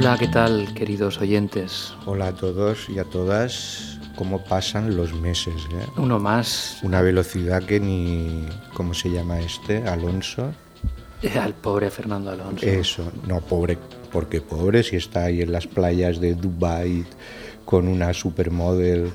Hola, 0.00 0.16
¿qué 0.18 0.28
tal, 0.28 0.72
queridos 0.72 1.20
oyentes? 1.20 1.92
Hola 2.06 2.28
a 2.28 2.32
todos 2.34 2.88
y 2.88 2.98
a 2.98 3.04
todas. 3.04 3.98
¿Cómo 4.16 4.42
pasan 4.42 4.96
los 4.96 5.12
meses? 5.12 5.54
eh? 5.74 5.86
Uno 5.98 6.18
más 6.18 6.78
Una 6.82 7.02
velocidad 7.02 7.62
que 7.62 7.80
ni... 7.80 8.46
¿Cómo 8.72 8.94
se 8.94 9.10
llama 9.10 9.40
este? 9.40 9.86
Alonso. 9.86 10.52
eh, 11.20 11.38
al 11.38 11.52
pobre 11.52 11.90
Fernando 11.90 12.30
Alonso. 12.30 12.64
Eso, 12.64 13.12
no 13.28 13.42
pobre, 13.42 13.76
porque 14.10 14.40
pobre 14.40 14.82
si 14.84 14.96
está 14.96 15.24
ahí 15.24 15.42
en 15.42 15.52
las 15.52 15.66
playas 15.66 16.18
de 16.18 16.34
Dubai 16.34 17.04
con 17.66 17.86
una 17.86 18.14
supermodel. 18.14 19.12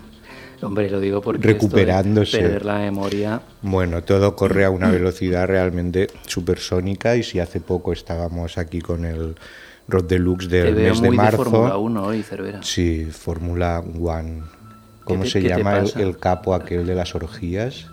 Hombre, 0.62 0.88
lo 0.92 1.00
digo 1.00 1.20
porque 1.20 1.48
Recuperándose. 1.48 2.38
esto 2.38 2.38
de 2.38 2.44
perder 2.44 2.66
la 2.66 2.78
memoria. 2.78 3.42
Bueno, 3.64 4.04
todo 4.04 4.36
corre 4.36 4.66
a 4.66 4.70
una 4.70 4.92
velocidad 4.92 5.48
realmente 5.48 6.08
supersónica 6.28 7.16
y 7.16 7.24
si 7.24 7.40
hace 7.40 7.60
poco 7.60 7.92
estábamos 7.92 8.60
aquí 8.60 8.82
con 8.82 9.04
el 9.04 9.36
Rod 9.88 10.06
Deluxe 10.06 10.48
Te 10.50 10.64
del 10.64 10.76
veo 10.76 10.90
mes 10.94 11.02
de 11.02 11.08
muy 11.12 11.18
de 11.18 11.32
Fórmula 11.32 11.64
marzo. 11.64 11.80
1 11.82 12.04
hoy, 12.04 12.24
Cervera. 12.24 12.64
Sí, 12.64 13.06
Fórmula 13.12 13.80
One. 13.80 14.42
¿Cómo 15.04 15.24
te- 15.24 15.30
se 15.30 15.42
te 15.42 15.50
llama 15.50 15.78
el, 15.78 15.92
el 16.02 16.18
capo 16.18 16.56
aquel 16.56 16.86
de 16.88 16.96
las 16.96 17.14
orgías? 17.14 17.88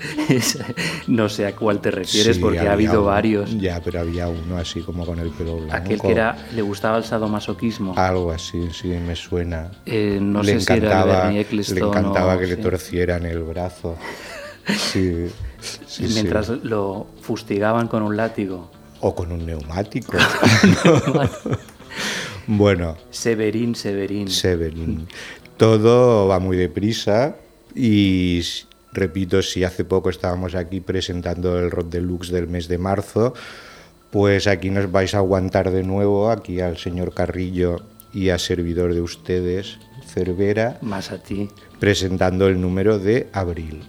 no 1.08 1.28
sé 1.28 1.46
a 1.46 1.54
cuál 1.56 1.80
te 1.80 1.90
refieres 1.90 2.36
Sí, 2.36 2.42
porque 2.42 2.60
ha 2.60 2.72
habido 2.72 3.00
uno. 3.00 3.04
varios. 3.10 3.58
Ya, 3.58 3.80
pero 3.84 4.00
había 4.00 4.28
uno 4.28 4.56
así 4.56 4.80
como 4.80 5.04
con 5.04 5.18
el 5.18 5.30
pelo 5.30 5.56
blanco. 5.56 5.74
Aquel 5.74 6.00
que 6.00 6.12
era, 6.12 6.36
le 6.54 6.62
gustaba 6.62 6.96
el 6.98 7.04
sadomasoquismo. 7.04 7.94
Algo 7.96 8.30
así, 8.32 8.68
sí, 8.72 8.88
me 8.88 9.14
suena. 9.16 9.70
Eh, 9.84 10.18
no 10.20 10.42
le 10.42 10.52
sé 10.54 10.60
si 10.60 10.72
era 10.72 10.76
encantaba, 10.86 11.22
Bernie 11.24 11.46
le 11.50 11.80
encantaba 11.80 12.34
o- 12.36 12.38
que 12.38 12.46
le 12.46 12.56
sí. 12.56 12.62
torcieran 12.62 13.26
el 13.26 13.42
brazo. 13.42 13.96
Sí, 14.68 15.26
sí, 15.60 16.06
sí. 16.06 16.14
Mientras 16.14 16.48
lo 16.48 17.08
fustigaban 17.20 17.88
con 17.88 18.02
un 18.02 18.16
látigo. 18.16 18.70
O 19.00 19.14
con 19.14 19.32
un 19.32 19.46
neumático. 19.46 20.12
bueno, 22.46 22.96
Severín, 23.10 23.74
Severín. 23.74 24.28
Severin. 24.28 25.06
Todo 25.56 26.26
va 26.28 26.38
muy 26.38 26.56
deprisa 26.56 27.36
y 27.74 28.42
repito, 28.92 29.42
si 29.42 29.64
hace 29.64 29.84
poco 29.84 30.10
estábamos 30.10 30.54
aquí 30.54 30.80
presentando 30.80 31.58
el 31.58 31.70
Rock 31.70 31.88
Deluxe 31.90 32.30
del 32.30 32.48
mes 32.48 32.68
de 32.68 32.78
marzo, 32.78 33.34
pues 34.10 34.46
aquí 34.46 34.70
nos 34.70 34.90
vais 34.90 35.14
a 35.14 35.18
aguantar 35.18 35.70
de 35.70 35.82
nuevo, 35.82 36.30
aquí 36.30 36.60
al 36.60 36.78
señor 36.78 37.12
Carrillo 37.14 37.76
y 38.12 38.30
a 38.30 38.38
servidor 38.38 38.94
de 38.94 39.02
ustedes, 39.02 39.78
Cervera, 40.06 40.78
Más 40.82 41.12
a 41.12 41.22
ti. 41.22 41.48
presentando 41.78 42.48
el 42.48 42.60
número 42.60 42.98
de 42.98 43.28
abril. 43.32 43.82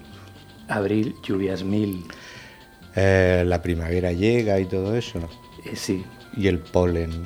Abril, 0.68 1.16
lluvias 1.24 1.64
mil. 1.64 2.06
Eh, 2.96 3.44
la 3.46 3.62
primavera 3.62 4.12
llega 4.12 4.60
y 4.60 4.66
todo 4.66 4.96
eso, 4.96 5.20
Eh, 5.66 5.76
sí. 5.76 6.04
y 6.36 6.48
el 6.48 6.60
polen. 6.60 7.26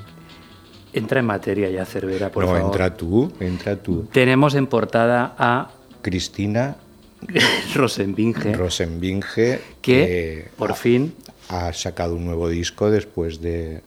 Entra 0.93 1.19
en 1.19 1.25
materia 1.25 1.69
ya, 1.69 1.85
Cervera, 1.85 2.31
por 2.31 2.45
no, 2.45 2.51
favor. 2.51 2.65
entra 2.71 2.95
tú, 2.95 3.31
entra 3.39 3.75
tú. 3.75 4.07
Tenemos 4.11 4.55
en 4.55 4.67
portada 4.67 5.35
a 5.37 5.71
Cristina 6.01 6.75
Rosenbinge, 7.75 8.53
Rosenbinge, 8.53 9.59
que 9.81 10.49
por 10.57 10.71
ha- 10.71 10.75
fin 10.75 11.13
ha 11.49 11.73
sacado 11.73 12.15
un 12.15 12.25
nuevo 12.25 12.47
disco 12.47 12.89
después 12.91 13.41
de 13.41 13.81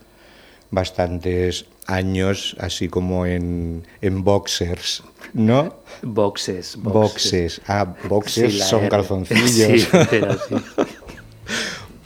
bastantes 0.70 1.64
años, 1.86 2.56
así 2.60 2.88
como 2.88 3.24
en, 3.24 3.84
en 4.02 4.22
boxers, 4.22 5.02
¿no? 5.32 5.76
boxes, 6.02 6.76
boxes. 6.76 6.92
Boxes. 6.92 7.60
Ah, 7.66 7.94
boxes 8.08 8.52
Sí, 8.52 8.60
son 8.60 8.80
R. 8.80 8.88
calzoncillos. 8.90 9.50
Sí, 9.82 9.88
pero 10.10 10.32
sí. 10.34 10.54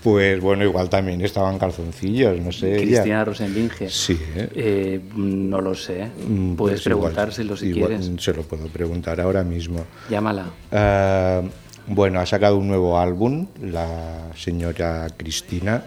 Pues 0.02 0.40
bueno, 0.40 0.64
igual 0.64 0.88
también 0.88 1.20
estaban 1.20 1.58
calzoncillos, 1.58 2.36
no 2.40 2.50
sé. 2.50 2.76
Cristina 2.78 3.24
Rosenbinge. 3.24 3.88
Sí, 3.88 4.18
¿eh? 4.34 4.48
Eh, 4.54 5.00
no 5.14 5.60
lo 5.60 5.74
sé. 5.76 6.08
Mm, 6.28 6.54
Puedes 6.56 6.80
pues 6.82 6.86
igual- 6.92 7.12
preguntárselo 7.12 7.56
si 7.56 7.66
igual 7.68 7.88
quieres. 7.98 8.10
Se 8.22 8.34
lo 8.34 8.42
puedo 8.42 8.66
preguntar 8.66 9.20
ahora 9.20 9.44
mismo. 9.44 9.84
Llámala. 10.10 10.46
Ah, 10.72 11.42
bueno, 11.86 12.18
ha 12.18 12.26
sacado 12.26 12.56
un 12.58 12.66
nuevo 12.66 12.98
álbum, 12.98 13.46
la 13.60 14.30
señora 14.36 15.06
Cristina, 15.16 15.84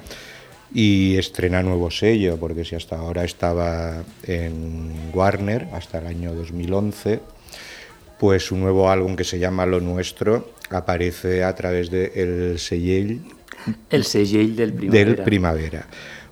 y 0.73 1.17
estrena 1.17 1.61
nuevo 1.61 1.91
sello, 1.91 2.37
porque 2.37 2.63
si 2.63 2.75
hasta 2.75 2.97
ahora 2.97 3.23
estaba 3.25 4.03
en 4.23 4.91
Warner, 5.13 5.67
hasta 5.73 5.99
el 5.99 6.07
año 6.07 6.33
2011, 6.33 7.19
pues 8.19 8.43
su 8.45 8.55
nuevo 8.55 8.89
álbum 8.89 9.15
que 9.17 9.23
se 9.25 9.39
llama 9.39 9.65
Lo 9.65 9.81
Nuestro 9.81 10.51
aparece 10.69 11.43
a 11.43 11.53
través 11.53 11.91
del 11.91 12.57
sellel 12.59 13.21
El 13.89 14.03
Seyel 14.03 14.55
del 14.55 14.73
primavera. 14.73 15.05
del 15.05 15.23
Primavera. 15.23 15.87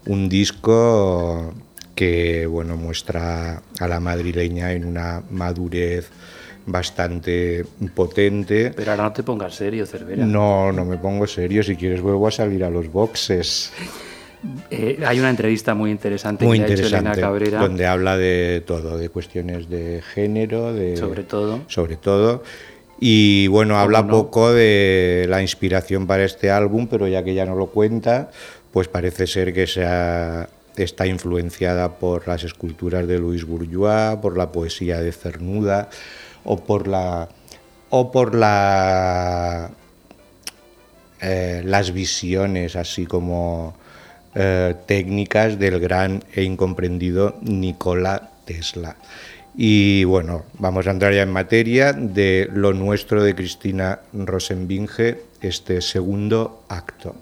Un 0.05 0.29
disco 0.29 1.53
que 1.95 2.45
bueno, 2.45 2.75
muestra 2.75 3.61
a 3.79 3.88
la 3.88 3.99
madrileña 3.99 4.71
en 4.73 4.85
una 4.85 5.23
madurez 5.29 6.09
bastante 6.66 7.66
potente. 7.94 8.71
Pero 8.75 8.91
ahora 8.91 9.03
no 9.03 9.13
te 9.13 9.23
pongas 9.23 9.55
serio, 9.55 9.85
Cervera. 9.85 10.25
No, 10.25 10.71
no 10.71 10.85
me 10.85 10.97
pongo 10.97 11.27
serio. 11.27 11.63
Si 11.63 11.75
quieres, 11.75 12.01
vuelvo 12.01 12.27
a 12.27 12.31
salir 12.31 12.63
a 12.63 12.69
los 12.69 12.91
boxes. 12.91 13.71
Eh, 14.69 15.00
hay 15.05 15.19
una 15.19 15.29
entrevista 15.29 15.73
muy 15.73 15.89
interesante 15.89 16.45
Muy 16.45 16.57
que 16.57 16.63
ha 16.63 16.67
hecho 16.67 16.73
interesante. 16.73 17.11
Elena 17.11 17.27
Cabrera. 17.27 17.59
Donde 17.59 17.85
habla 17.85 18.17
de 18.17 18.61
todo, 18.65 18.97
de 18.97 19.09
cuestiones 19.09 19.69
de 19.69 20.01
género, 20.01 20.73
de, 20.73 20.97
Sobre 20.97 21.23
todo. 21.23 21.61
Sobre 21.67 21.95
todo. 21.95 22.44
Y 23.00 23.48
bueno, 23.48 23.78
habla 23.78 24.02
no? 24.04 24.09
poco 24.09 24.52
de 24.52 25.26
la 25.30 25.42
inspiración 25.42 26.08
para 26.08 26.24
este 26.24 26.52
álbum, 26.52 26.88
pero 26.88 27.08
ya 27.08 27.24
que 27.24 27.34
ya 27.34 27.46
no 27.46 27.56
lo 27.56 27.68
cuenta, 27.68 28.31
pues 28.72 28.88
parece 28.88 29.28
ser 29.28 29.54
que 29.54 29.68
sea, 29.68 30.50
está 30.78 31.06
influenciada 31.08 31.98
por 32.00 32.28
las 32.28 32.44
esculturas 32.44 33.08
de 33.08 33.20
Luis 33.20 33.46
Bourgeois, 33.46 34.18
por 34.22 34.38
la 34.38 34.52
poesía 34.52 35.02
de 35.02 35.12
Cernuda 35.12 35.90
o 36.44 36.58
por 36.58 36.88
la 36.88 37.30
o 37.90 38.12
por 38.12 38.36
la 38.36 39.72
eh, 41.22 41.62
las 41.64 41.94
visiones 41.94 42.75
así 42.75 43.06
como 43.06 43.75
eh, 44.36 44.74
técnicas 44.88 45.60
del 45.60 45.80
gran 45.80 46.24
e 46.34 46.44
incomprendido 46.44 47.38
Nikola 47.42 48.31
Tesla. 48.46 48.98
Y 49.56 50.03
bueno, 50.06 50.44
vamos 50.58 50.88
a 50.88 50.91
entrar 50.91 51.14
ya 51.14 51.22
en 51.22 51.31
materia 51.31 51.94
de 51.94 52.50
lo 52.52 52.74
nuestro 52.74 53.24
de 53.24 53.36
Cristina 53.36 54.00
Rosenbinge, 54.12 55.22
este 55.41 55.81
segundo 55.81 56.64
acto. 56.69 57.16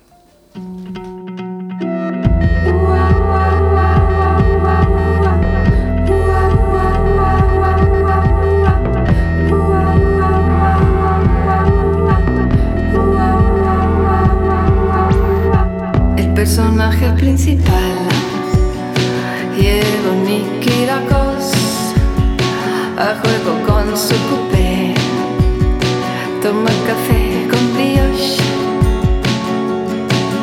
Toma 26.51 26.69
café 26.85 27.47
con 27.49 27.63
brioche. 27.75 28.43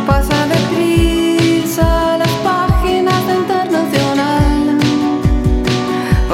Pasa 0.06 0.38
deprisa 0.54 2.16
las 2.16 2.34
páginas 2.50 3.26
de 3.26 3.34
internacional. 3.34 4.78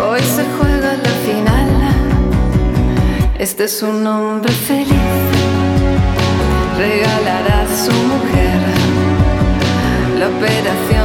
Hoy 0.00 0.20
se 0.36 0.44
juega 0.56 0.90
la 1.06 1.14
final. 1.26 1.70
Este 3.36 3.64
es 3.64 3.82
un 3.82 4.06
hombre 4.06 4.52
feliz. 4.52 5.24
Regalará 6.78 7.62
a 7.62 7.76
su 7.84 7.94
mujer 8.12 8.60
la 10.20 10.28
operación 10.28 11.03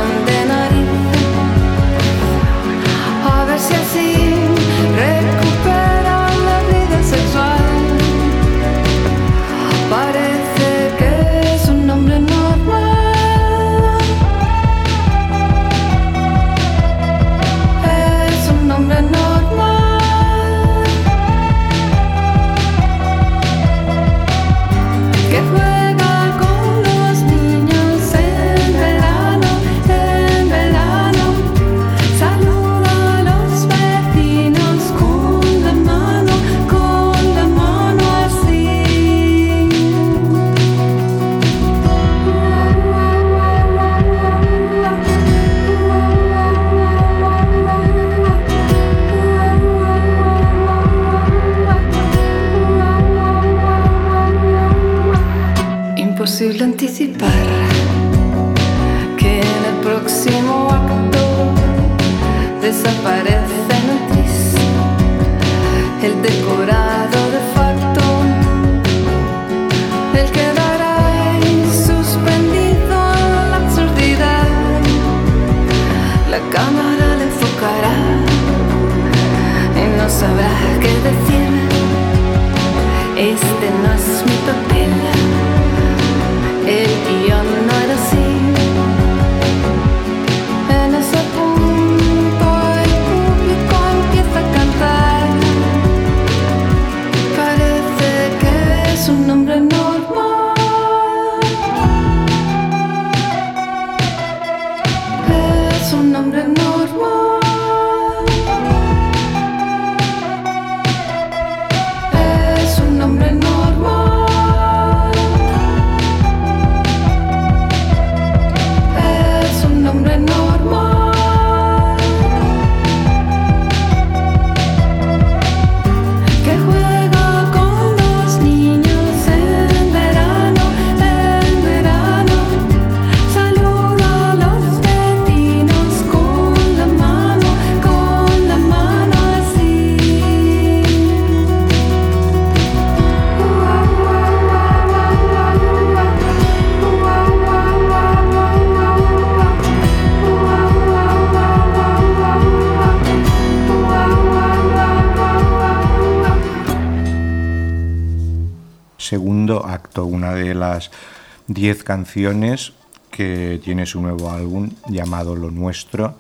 canciones 161.89 162.74
que 163.09 163.59
tiene 163.63 163.88
su 163.88 164.00
nuevo 164.00 164.30
álbum 164.30 164.69
llamado 164.89 165.36
Lo 165.36 165.50
Nuestro 165.50 166.13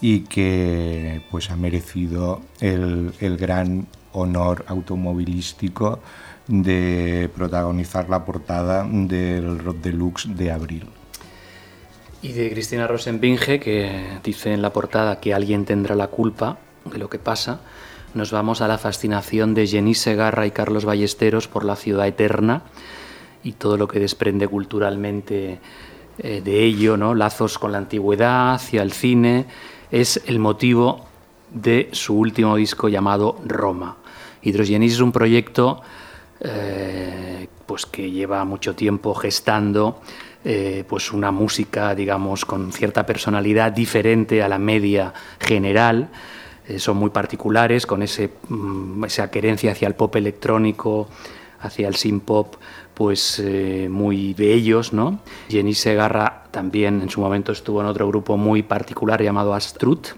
y 0.00 0.22
que 0.22 1.22
pues 1.30 1.48
ha 1.52 1.54
merecido 1.54 2.40
el, 2.58 3.12
el 3.20 3.36
gran 3.36 3.86
honor 4.10 4.64
automovilístico 4.66 6.00
de 6.48 7.30
protagonizar 7.36 8.10
la 8.10 8.24
portada 8.24 8.84
del 8.84 9.60
Rock 9.60 9.76
Deluxe 9.76 10.26
de 10.34 10.50
abril. 10.50 10.86
Y 12.20 12.32
de 12.32 12.50
Cristina 12.50 12.88
Rosenbinge, 12.88 13.60
que 13.60 14.18
dice 14.24 14.54
en 14.54 14.60
la 14.60 14.72
portada 14.72 15.20
que 15.20 15.32
alguien 15.32 15.66
tendrá 15.66 15.94
la 15.94 16.08
culpa 16.08 16.58
de 16.84 16.98
lo 16.98 17.08
que 17.08 17.20
pasa, 17.20 17.60
nos 18.14 18.32
vamos 18.32 18.60
a 18.60 18.66
la 18.66 18.78
fascinación 18.78 19.54
de 19.54 19.68
Jenny 19.68 19.94
Segarra 19.94 20.48
y 20.48 20.50
Carlos 20.50 20.84
Ballesteros 20.84 21.46
por 21.46 21.64
la 21.64 21.76
ciudad 21.76 22.08
eterna 22.08 22.64
y 23.46 23.52
todo 23.52 23.76
lo 23.76 23.86
que 23.86 24.00
desprende 24.00 24.48
culturalmente 24.48 25.60
eh, 26.18 26.40
de 26.44 26.64
ello, 26.64 26.96
¿no? 26.96 27.14
lazos 27.14 27.58
con 27.58 27.70
la 27.70 27.78
antigüedad, 27.78 28.54
hacia 28.54 28.82
el 28.82 28.90
cine, 28.92 29.46
es 29.92 30.20
el 30.26 30.40
motivo 30.40 31.06
de 31.52 31.88
su 31.92 32.18
último 32.18 32.56
disco 32.56 32.88
llamado 32.88 33.38
Roma. 33.46 33.98
Hidrogenis 34.42 34.94
es 34.94 35.00
un 35.00 35.12
proyecto 35.12 35.80
eh, 36.40 37.46
pues 37.66 37.86
que 37.86 38.10
lleva 38.10 38.44
mucho 38.44 38.74
tiempo 38.74 39.14
gestando 39.14 40.00
eh, 40.44 40.84
pues 40.88 41.12
una 41.12 41.30
música, 41.30 41.94
digamos, 41.94 42.44
con 42.44 42.72
cierta 42.72 43.06
personalidad 43.06 43.70
diferente 43.70 44.42
a 44.42 44.48
la 44.48 44.58
media 44.58 45.14
general. 45.38 46.08
Son 46.78 46.96
muy 46.96 47.10
particulares, 47.10 47.86
con 47.86 48.02
ese, 48.02 48.28
mm, 48.48 49.04
esa 49.04 49.30
querencia 49.30 49.70
hacia 49.70 49.86
el 49.86 49.94
pop 49.94 50.16
electrónico, 50.16 51.08
hacia 51.60 51.88
el 51.88 51.94
synth 51.94 52.24
pop, 52.24 52.56
pues 52.96 53.38
eh, 53.44 53.88
muy 53.90 54.32
de 54.32 54.54
ellos, 54.54 54.94
¿no? 54.94 55.20
Jenny 55.50 55.74
Segarra 55.74 56.44
también 56.50 57.02
en 57.02 57.10
su 57.10 57.20
momento 57.20 57.52
estuvo 57.52 57.82
en 57.82 57.86
otro 57.86 58.08
grupo 58.08 58.38
muy 58.38 58.62
particular 58.62 59.22
llamado 59.22 59.52
Astrut. 59.52 60.08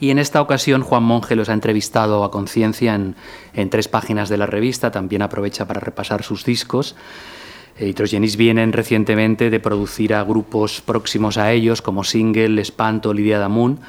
Y 0.00 0.08
en 0.08 0.18
esta 0.18 0.40
ocasión 0.40 0.80
Juan 0.80 1.02
Monge 1.02 1.36
los 1.36 1.50
ha 1.50 1.52
entrevistado 1.52 2.24
a 2.24 2.30
conciencia 2.30 2.94
en, 2.94 3.14
en 3.52 3.68
tres 3.68 3.88
páginas 3.88 4.30
de 4.30 4.38
la 4.38 4.46
revista, 4.46 4.90
también 4.90 5.20
aprovecha 5.20 5.68
para 5.68 5.80
repasar 5.80 6.22
sus 6.22 6.46
discos. 6.46 6.96
Eh, 7.78 7.88
Hydrogenis 7.88 8.38
vienen 8.38 8.72
recientemente 8.72 9.50
de 9.50 9.60
producir 9.60 10.14
a 10.14 10.24
grupos 10.24 10.80
próximos 10.80 11.36
a 11.36 11.52
ellos 11.52 11.82
como 11.82 12.04
Single, 12.04 12.58
Espanto, 12.58 13.12
Lidia 13.12 13.38
Damun, 13.38 13.80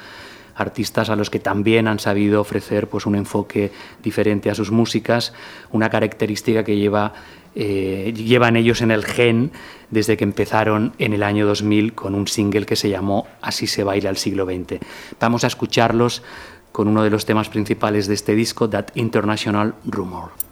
artistas 0.60 1.10
a 1.10 1.16
los 1.16 1.30
que 1.30 1.40
también 1.40 1.88
han 1.88 2.00
sabido 2.00 2.42
ofrecer 2.42 2.88
pues, 2.88 3.06
un 3.06 3.16
enfoque 3.16 3.72
diferente 4.04 4.50
a 4.50 4.56
sus 4.56 4.72
músicas, 4.72 5.34
una 5.72 5.90
característica 5.90 6.64
que 6.64 6.76
lleva, 6.76 7.14
eh, 7.56 8.14
llevan 8.16 8.56
ellos 8.56 8.82
en 8.82 8.92
el 8.92 9.06
gen 9.06 9.52
desde 9.90 10.18
que 10.18 10.24
empezaron 10.24 10.94
en 11.00 11.14
el 11.14 11.24
año 11.24 11.48
2000 11.48 11.94
con 11.94 12.16
un 12.16 12.28
single 12.28 12.66
que 12.66 12.76
se 12.76 12.90
llamó 12.90 13.28
Así 13.42 13.68
se 13.68 13.84
baila 13.84 14.10
el 14.10 14.18
siglo 14.18 14.46
XX. 14.46 14.80
Vamos 15.20 15.44
a 15.44 15.48
escucharlos 15.48 16.24
con 16.72 16.88
uno 16.88 17.04
de 17.04 17.10
los 17.10 17.26
temas 17.26 17.50
principales 17.50 18.08
de 18.08 18.14
este 18.14 18.36
disco, 18.36 18.70
That 18.70 18.88
International 18.96 19.76
Rumor. 19.86 20.49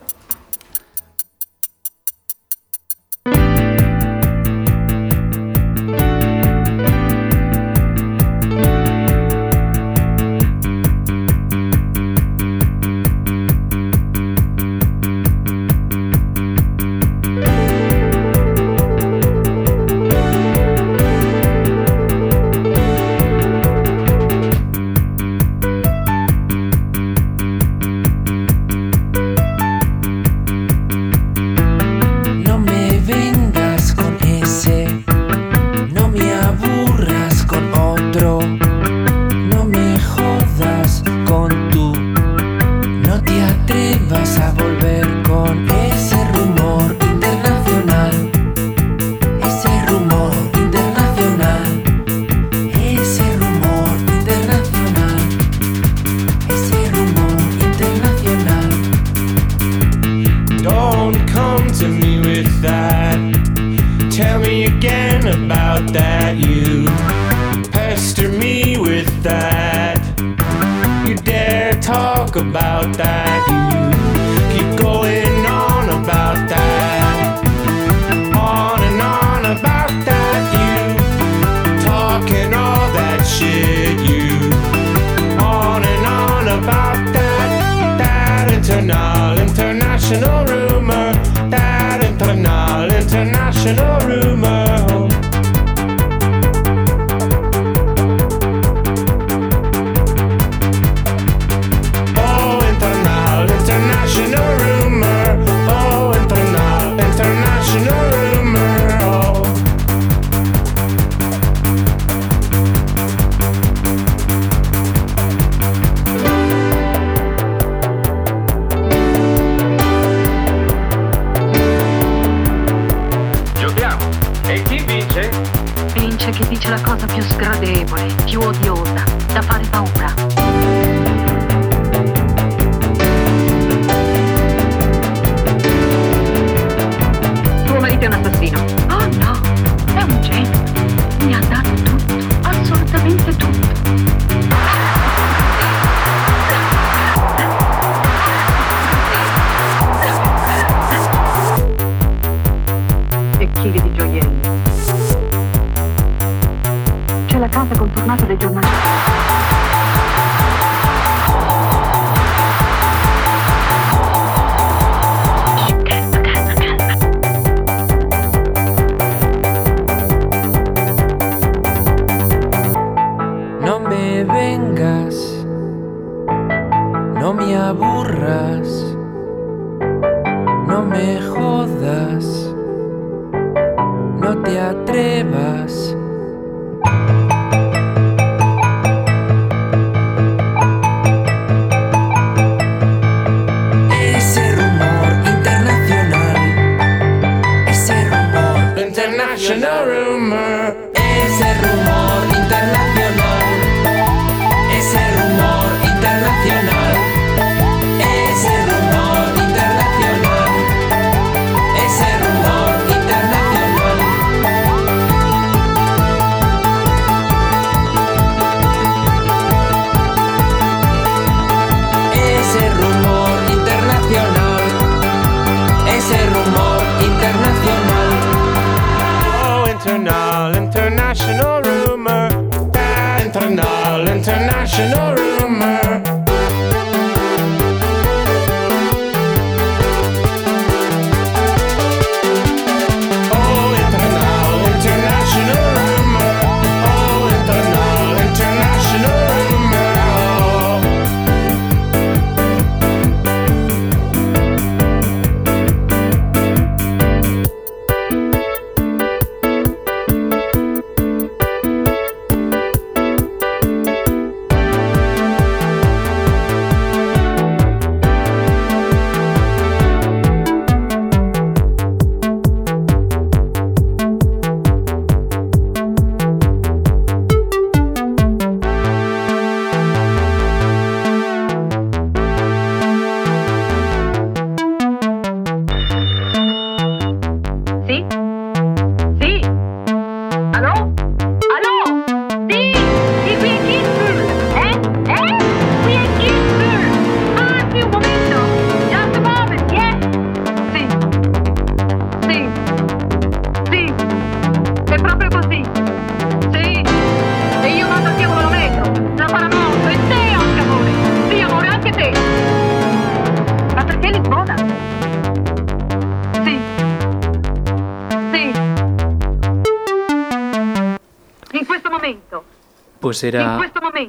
Pues 323.18 323.24
era 323.24 323.60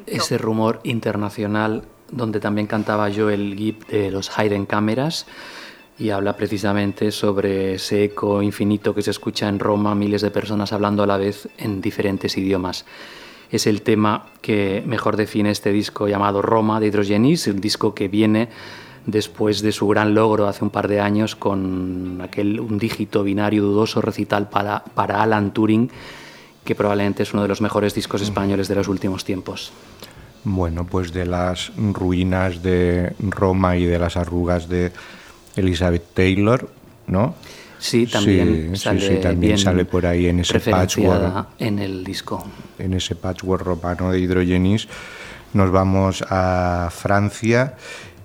ese 0.05 0.37
rumor 0.37 0.81
internacional 0.85 1.85
donde 2.11 2.41
también 2.41 2.67
cantaba 2.67 3.09
Joel 3.11 3.57
Gibb 3.57 3.87
de 3.87 4.11
los 4.11 4.39
Hayden 4.39 4.67
Cámaras 4.67 5.27
y 5.99 6.11
habla 6.11 6.37
precisamente 6.37 7.11
sobre 7.11 7.77
ese 7.77 8.05
eco 8.05 8.43
infinito 8.43 8.95
que 8.95 9.01
se 9.01 9.11
escucha 9.11 9.49
en 9.49 9.61
Roma, 9.61 9.95
miles 9.95 10.21
de 10.21 10.31
personas 10.31 10.75
hablando 10.75 11.05
a 11.05 11.07
la 11.07 11.17
vez 11.17 11.49
en 11.57 11.81
diferentes 11.81 12.37
idiomas. 12.37 12.85
Es 13.51 13.67
el 13.67 13.81
tema 13.81 14.27
que 14.43 14.83
mejor 14.87 15.17
define 15.17 15.53
este 15.53 15.73
disco 15.73 16.07
llamado 16.07 16.43
Roma 16.43 16.79
de 16.79 16.89
Hydrogenis, 16.89 17.47
un 17.47 17.63
disco 17.63 17.95
que 17.95 18.09
viene 18.09 18.51
después 19.07 19.63
de 19.63 19.73
su 19.73 19.89
gran 19.89 20.15
logro 20.15 20.49
hace 20.49 20.65
un 20.65 20.71
par 20.71 20.87
de 20.87 21.01
años 21.01 21.35
con 21.35 22.21
aquel 22.23 22.61
un 22.61 22.79
dígito 22.79 23.23
binario 23.23 23.63
dudoso 23.63 24.03
recital 24.03 24.51
para, 24.51 24.85
para 24.85 25.23
Alan 25.23 25.55
Turing, 25.55 25.91
que 26.69 26.75
probablemente 26.75 27.23
es 27.23 27.33
uno 27.33 27.41
de 27.41 27.49
los 27.49 27.63
mejores 27.63 27.95
discos 27.95 28.21
españoles 28.21 28.69
de 28.69 28.75
los 28.75 28.89
últimos 28.89 29.25
tiempos. 29.25 29.73
Bueno, 30.45 30.85
pues 30.85 31.15
de 31.15 31.25
las 31.25 31.73
ruinas 31.79 32.63
de 32.63 33.15
Roma 33.21 33.79
y 33.79 33.87
de 33.87 33.99
las 33.99 34.19
arrugas 34.19 34.69
de 34.69 34.93
Elizabeth 35.57 36.13
Taylor, 36.13 36.69
¿no? 37.07 37.37
Sí, 37.79 38.07
también, 38.07 38.77
Sí, 38.77 38.83
sale, 38.83 39.01
sí, 39.01 39.17
también 39.17 39.57
sale 39.57 39.87
por 39.87 40.05
ahí 40.05 40.27
en 40.27 40.41
ese 40.41 40.61
patchwork. 40.61 41.47
en 41.59 41.79
el 41.79 42.05
disco. 42.05 42.45
en 42.79 42.93
ese 42.93 43.15
patchwork 43.15 43.63
romano 43.63 44.13
de 44.13 44.21
Hidrogenis, 44.21 44.89
nos 45.55 45.71
vamos 45.71 46.23
a 46.29 46.91
Francia 46.93 47.77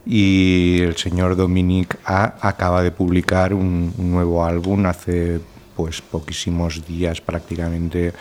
y 0.05 0.81
el 0.81 0.97
señor 0.97 1.37
Dominique 1.37 1.95
A 2.03 2.35
acaba 2.41 2.83
de 2.83 2.91
publicar 2.91 3.53
un, 3.53 3.93
un 3.97 4.11
nuevo 4.11 4.43
álbum 4.43 4.85
hace 4.85 5.39
pues 5.75 6.01
poquísimos 6.01 6.85
días, 6.85 7.21
prácticamente 7.21 8.13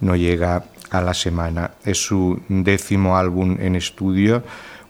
no 0.00 0.16
llega 0.16 0.64
a 0.90 1.00
la 1.00 1.14
semana. 1.14 1.72
Es 1.84 1.98
su 1.98 2.40
décimo 2.48 3.16
álbum 3.16 3.56
en 3.60 3.76
estudio, 3.76 4.42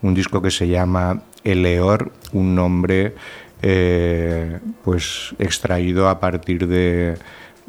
un 0.03 0.15
disco 0.15 0.43
que 0.43 0.51
se 0.51 0.69
llama 0.69 1.23
Eleor, 1.45 2.13
un 2.33 2.55
nombre 2.55 3.15
eh, 3.63 4.59
pues 4.85 5.35
extraído 5.39 6.09
a 6.09 6.21
partir 6.21 6.67
de, 6.67 7.17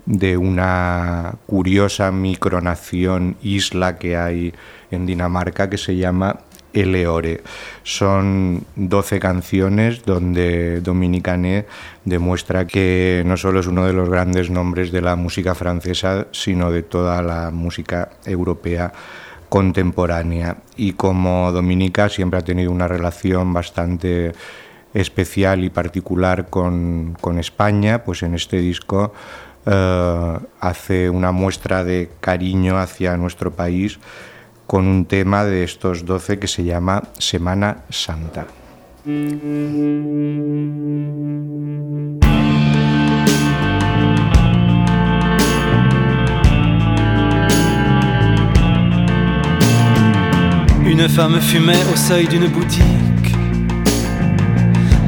de 0.06 0.38
una 0.38 1.36
curiosa 1.46 2.12
micronación 2.12 3.38
isla 3.42 3.98
que 3.98 4.18
hay 4.18 4.54
en 4.92 5.06
Dinamarca 5.06 5.70
que 5.70 5.78
se 5.78 5.96
llama 5.96 6.40
Eleore. 6.82 7.42
Son 7.84 8.64
12 8.76 9.20
canciones 9.20 10.04
donde 10.06 10.82
Dominicané 10.82 11.66
demuestra 12.06 12.66
que 12.66 13.24
no 13.26 13.38
solo 13.38 13.60
es 13.60 13.68
uno 13.68 13.86
de 13.86 13.94
los 13.94 14.10
grandes 14.10 14.50
nombres 14.50 14.92
de 14.92 15.02
la 15.02 15.16
música 15.16 15.56
francesa, 15.56 16.28
sino 16.32 16.72
de 16.72 16.84
toda 16.84 17.22
la 17.22 17.52
música 17.52 18.10
europea 18.26 18.92
contemporánea. 19.50 20.58
Y 20.76 20.94
como 20.94 21.52
Dominica 21.52 22.10
siempre 22.10 22.40
ha 22.40 22.44
tenido 22.44 22.72
una 22.72 22.88
relación 22.88 23.54
bastante 23.54 24.34
especial 24.94 25.64
y 25.64 25.70
particular 25.70 26.50
con, 26.50 27.18
con 27.20 27.40
España, 27.40 28.04
pues 28.04 28.24
en 28.24 28.34
este 28.34 28.58
disco 28.58 29.14
eh, 29.66 30.40
hace 30.60 31.10
una 31.10 31.32
muestra 31.32 31.84
de 31.84 32.10
cariño 32.22 32.78
hacia 32.80 33.18
nuestro 33.18 33.52
país 33.52 34.00
con 34.68 34.86
un 34.86 35.06
tema 35.06 35.46
de 35.46 35.64
estos 35.64 36.06
12 36.06 36.38
que 36.38 36.48
se 36.48 36.64
llama 36.64 37.02
Semana 37.18 37.86
Santa. 37.90 38.46
Une 50.86 51.08
femme 51.10 51.40
fumait 51.40 51.84
au 51.94 51.96
seuil 51.96 52.28
d'une 52.28 52.48
boutique, 52.48 52.84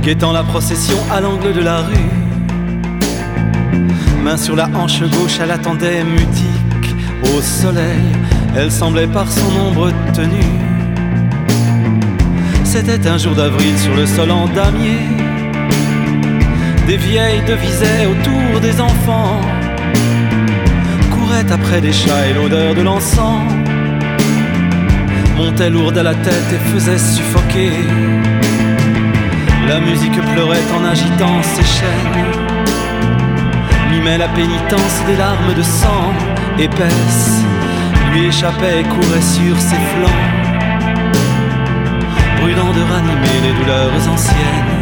guettant 0.01 0.31
la 0.31 0.43
procession 0.43 0.97
à 1.11 1.19
l'angle 1.19 1.53
de 1.53 1.61
la 1.61 1.81
rue. 1.81 1.95
Main 4.23 4.37
sur 4.37 4.55
la 4.55 4.67
hanche 4.67 5.01
gauche, 5.01 5.39
elle 5.41 5.51
attendait 5.51 6.03
mutique 6.05 6.58
au 7.23 7.41
soleil. 7.41 8.05
Elle 8.55 8.71
semblait 8.71 9.07
par 9.07 9.31
son 9.31 9.59
ombre 9.67 9.91
tenue. 10.13 10.59
C'était 12.63 13.07
un 13.07 13.17
jour 13.17 13.33
d'avril 13.35 13.77
sur 13.77 13.95
le 13.95 14.05
sol 14.05 14.31
en 14.31 14.47
damier. 14.47 14.99
Des 16.88 16.97
vieilles 16.97 17.43
devisaient 17.47 18.05
autour 18.05 18.59
des 18.61 18.81
enfants, 18.81 19.41
couraient 21.11 21.51
après 21.51 21.81
des 21.81 21.93
chats 21.93 22.27
et 22.27 22.33
l'odeur 22.33 22.73
de 22.73 22.81
l'encens 22.81 23.43
montait 25.39 25.69
lourde 25.69 25.97
à 25.97 26.03
la 26.03 26.15
tête 26.15 26.49
et 26.53 26.69
faisait 26.71 26.97
suffoquer. 26.97 27.71
La 29.67 29.79
musique 29.79 30.19
pleurait 30.33 30.67
en 30.77 30.83
agitant 30.83 31.41
ses 31.44 31.63
chaînes, 31.63 32.25
mimait 34.09 34.17
la 34.17 34.27
pénitence 34.29 35.03
des 35.07 35.15
larmes 35.15 35.53
de 35.55 35.61
sang 35.61 36.13
épaisses, 36.57 37.43
lui 38.11 38.25
échappait 38.27 38.81
et 38.81 38.83
courait 38.83 39.22
sur 39.22 39.55
ses 39.59 39.81
flancs, 39.91 40.25
brûlant 42.41 42.72
de 42.74 42.81
ranimer 42.91 43.37
les 43.43 43.53
douleurs 43.59 44.09
anciennes. 44.11 44.75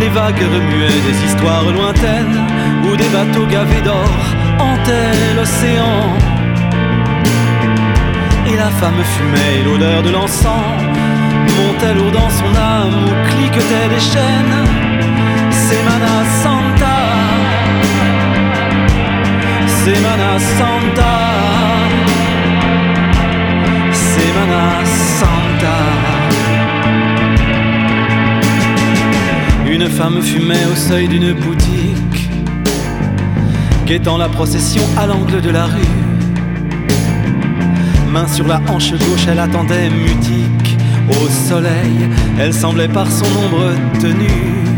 Les 0.00 0.08
vagues 0.08 0.44
remuaient 0.54 1.02
des 1.08 1.24
histoires 1.26 1.64
lointaines 1.64 2.38
où 2.84 2.96
des 2.96 3.08
bateaux 3.08 3.46
gavés 3.46 3.82
d'or 3.82 4.14
hantaient 4.58 5.34
l'océan 5.36 6.16
et 8.46 8.56
la 8.56 8.70
femme 8.80 9.02
fumait 9.12 9.60
et 9.60 9.64
l'odeur 9.64 10.02
de 10.02 10.10
l'encens 10.10 10.78
montait 11.58 11.94
lourd 11.94 12.12
dans 12.12 12.30
son 12.30 12.52
âme 12.56 13.04
où 13.06 13.28
cliquetaient 13.30 13.88
les 13.94 14.00
chaînes. 14.00 14.90
Semana 15.50 16.24
Santa, 16.42 16.59
Semana 19.84 20.38
Santa, 20.58 21.14
Semana 23.92 24.84
Santa. 25.18 25.76
Une 29.66 29.88
femme 29.88 30.20
fumait 30.20 30.66
au 30.70 30.76
seuil 30.76 31.08
d'une 31.08 31.32
boutique, 31.32 32.28
guettant 33.86 34.18
la 34.18 34.28
procession 34.28 34.82
à 34.98 35.06
l'angle 35.06 35.40
de 35.40 35.48
la 35.48 35.64
rue. 35.64 35.96
Main 38.12 38.28
sur 38.28 38.46
la 38.46 38.60
hanche 38.68 38.92
gauche, 38.92 39.26
elle 39.30 39.40
attendait 39.40 39.88
mutique 39.88 40.76
au 41.08 41.28
soleil. 41.48 42.10
Elle 42.38 42.52
semblait 42.52 42.88
par 42.88 43.10
son 43.10 43.24
ombre 43.24 43.72
tenue. 43.98 44.69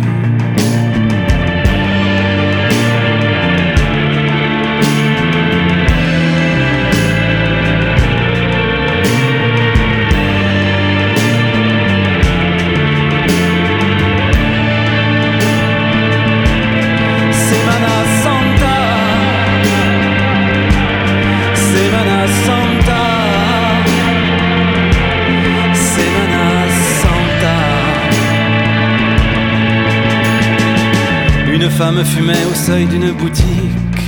Au 32.53 32.55
seuil 32.55 32.87
d'une 32.87 33.13
boutique, 33.13 34.03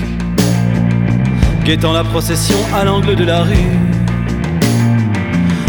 guettant 1.64 1.92
la 1.92 2.04
procession 2.04 2.58
à 2.74 2.84
l'angle 2.84 3.16
de 3.16 3.24
la 3.24 3.42
rue. 3.42 3.78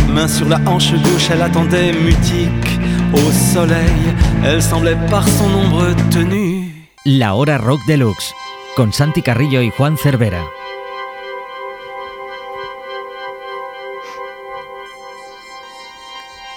Main 0.09 0.27
sur 0.27 0.47
la 0.49 0.59
hanche 0.65 0.91
gauche, 0.91 1.29
elle 1.31 1.41
attendait 1.41 1.93
mutique 1.93 2.79
au 3.13 3.31
soleil. 3.53 4.01
Elle 4.43 4.61
semblait 4.61 4.97
par 5.09 5.27
son 5.27 5.45
ombre 5.45 5.88
tenue. 6.11 6.71
La 7.05 7.35
Hora 7.35 7.57
Rock 7.57 7.79
Deluxe, 7.88 8.33
con 8.75 8.91
Santi 8.91 9.21
Carrillo 9.21 9.61
y 9.61 9.71
Juan 9.77 9.95
Cervera. 9.95 10.43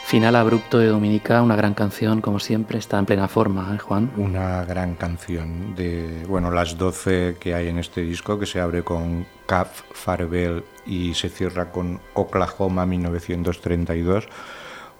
Final 0.09 0.37
abrupto 0.37 0.79
de 0.79 0.87
Dominica, 0.87 1.43
una 1.43 1.55
gran 1.55 1.75
canción, 1.75 2.23
como 2.23 2.41
siempre, 2.41 2.79
está 2.79 2.99
en 2.99 3.05
plena 3.05 3.29
forma, 3.29 3.75
¿eh, 3.75 3.79
Juan? 3.79 4.11
Una 4.17 4.65
gran 4.65 4.95
canción 4.95 5.75
de, 5.75 6.25
bueno, 6.27 6.51
las 6.51 6.79
12 6.79 7.37
que 7.39 7.55
hay 7.55 7.69
en 7.69 7.79
este 7.79 8.01
disco, 8.01 8.39
que 8.39 8.47
se 8.47 8.59
abre 8.59 8.83
con 8.83 9.27
Caf 9.45 9.83
Farewell 9.93 10.65
y 10.87 11.13
se 11.13 11.29
cierra 11.29 11.71
con 11.71 12.01
Oklahoma 12.15 12.87
1932, 12.87 14.29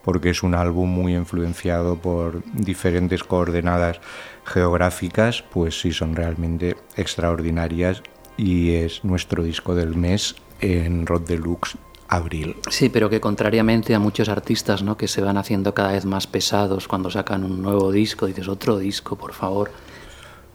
porque 0.05 0.29
es 0.29 0.43
un 0.43 0.55
álbum 0.55 0.91
muy 0.91 1.15
influenciado 1.15 1.97
por 1.97 2.43
diferentes 2.53 3.25
coordenadas 3.25 4.03
geográficas, 4.45 5.41
pues 5.41 5.81
sí 5.81 5.91
son 5.91 6.17
realmente 6.17 6.77
extraordinarias 6.97 8.03
y 8.37 8.75
es 8.75 9.03
nuestro 9.07 9.43
disco 9.43 9.75
del 9.75 9.97
mes 9.97 10.37
en 10.61 11.07
Rod 11.07 11.23
Deluxe 11.23 11.79
abril. 12.09 12.57
Sí, 12.71 12.89
pero 12.89 13.11
que 13.11 13.21
contrariamente 13.21 13.95
a 13.95 13.99
muchos 13.99 14.29
artistas 14.29 14.83
¿no? 14.83 14.97
que 14.97 15.09
se 15.09 15.21
van 15.21 15.37
haciendo 15.37 15.75
cada 15.75 15.93
vez 15.93 16.05
más 16.05 16.27
pesados 16.27 16.89
cuando 16.89 17.11
sacan 17.11 17.45
un 17.45 17.61
nuevo 17.63 17.93
disco, 17.93 18.27
dices 18.27 18.49
otro 18.49 18.79
disco, 18.79 19.17
por 19.17 19.33
favor. 19.35 19.71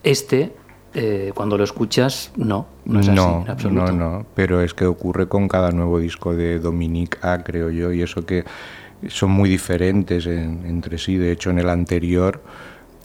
Este, 0.04 0.54
eh, 0.94 1.32
cuando 1.36 1.58
lo 1.58 1.64
escuchas, 1.64 2.32
no, 2.36 2.68
no 2.86 3.00
es 3.00 3.08
así, 3.08 3.20
en 3.20 3.50
absoluto. 3.50 3.92
No, 3.92 4.12
no, 4.20 4.26
pero 4.36 4.62
es 4.62 4.74
que 4.74 4.86
ocurre 4.86 5.28
con 5.28 5.48
cada 5.48 5.72
nuevo 5.72 6.00
disco 6.00 6.36
de 6.36 6.60
Dominique 6.60 7.18
A, 7.22 7.44
creo 7.44 7.70
yo, 7.70 7.92
y 7.94 8.02
eso 8.02 8.26
que 8.26 8.44
son 9.08 9.32
muy 9.32 9.50
diferentes 9.50 10.26
en- 10.26 10.66
entre 10.66 10.98
sí. 10.98 11.18
De 11.18 11.32
hecho, 11.32 11.50
en 11.52 11.60
el 11.60 11.70
anterior 11.70 12.42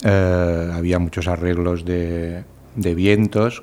eh, 0.05 0.71
había 0.73 0.99
muchos 0.99 1.29
arreglos 1.29 1.85
de, 1.85 2.45
de 2.77 2.95
vientos 2.95 3.63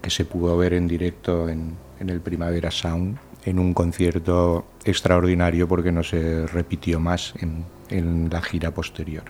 que 0.00 0.10
se 0.10 0.24
pudo 0.24 0.56
ver 0.56 0.74
en 0.74 0.86
directo 0.88 1.48
en, 1.48 1.74
en 2.00 2.08
el 2.08 2.20
Primavera 2.20 2.70
Sound, 2.70 3.18
en 3.44 3.58
un 3.58 3.74
concierto 3.74 4.64
extraordinario 4.84 5.68
porque 5.68 5.92
no 5.92 6.02
se 6.02 6.46
repitió 6.46 7.00
más 7.00 7.34
en, 7.40 8.30
la 8.30 8.40
gira 8.40 8.70
posterior. 8.70 9.24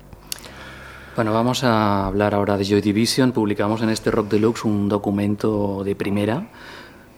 Bueno, 1.17 1.33
vamos 1.33 1.65
a 1.65 2.07
hablar 2.07 2.35
ahora 2.35 2.57
de 2.57 2.65
Joy 2.65 2.81
Division. 2.81 3.33
Publicamos 3.33 3.83
en 3.83 3.91
este 3.91 4.11
Rock 4.11 4.31
Deluxe 4.31 4.65
un 4.65 4.89
documento 4.89 5.83
de 5.85 5.97
primera. 5.97 6.49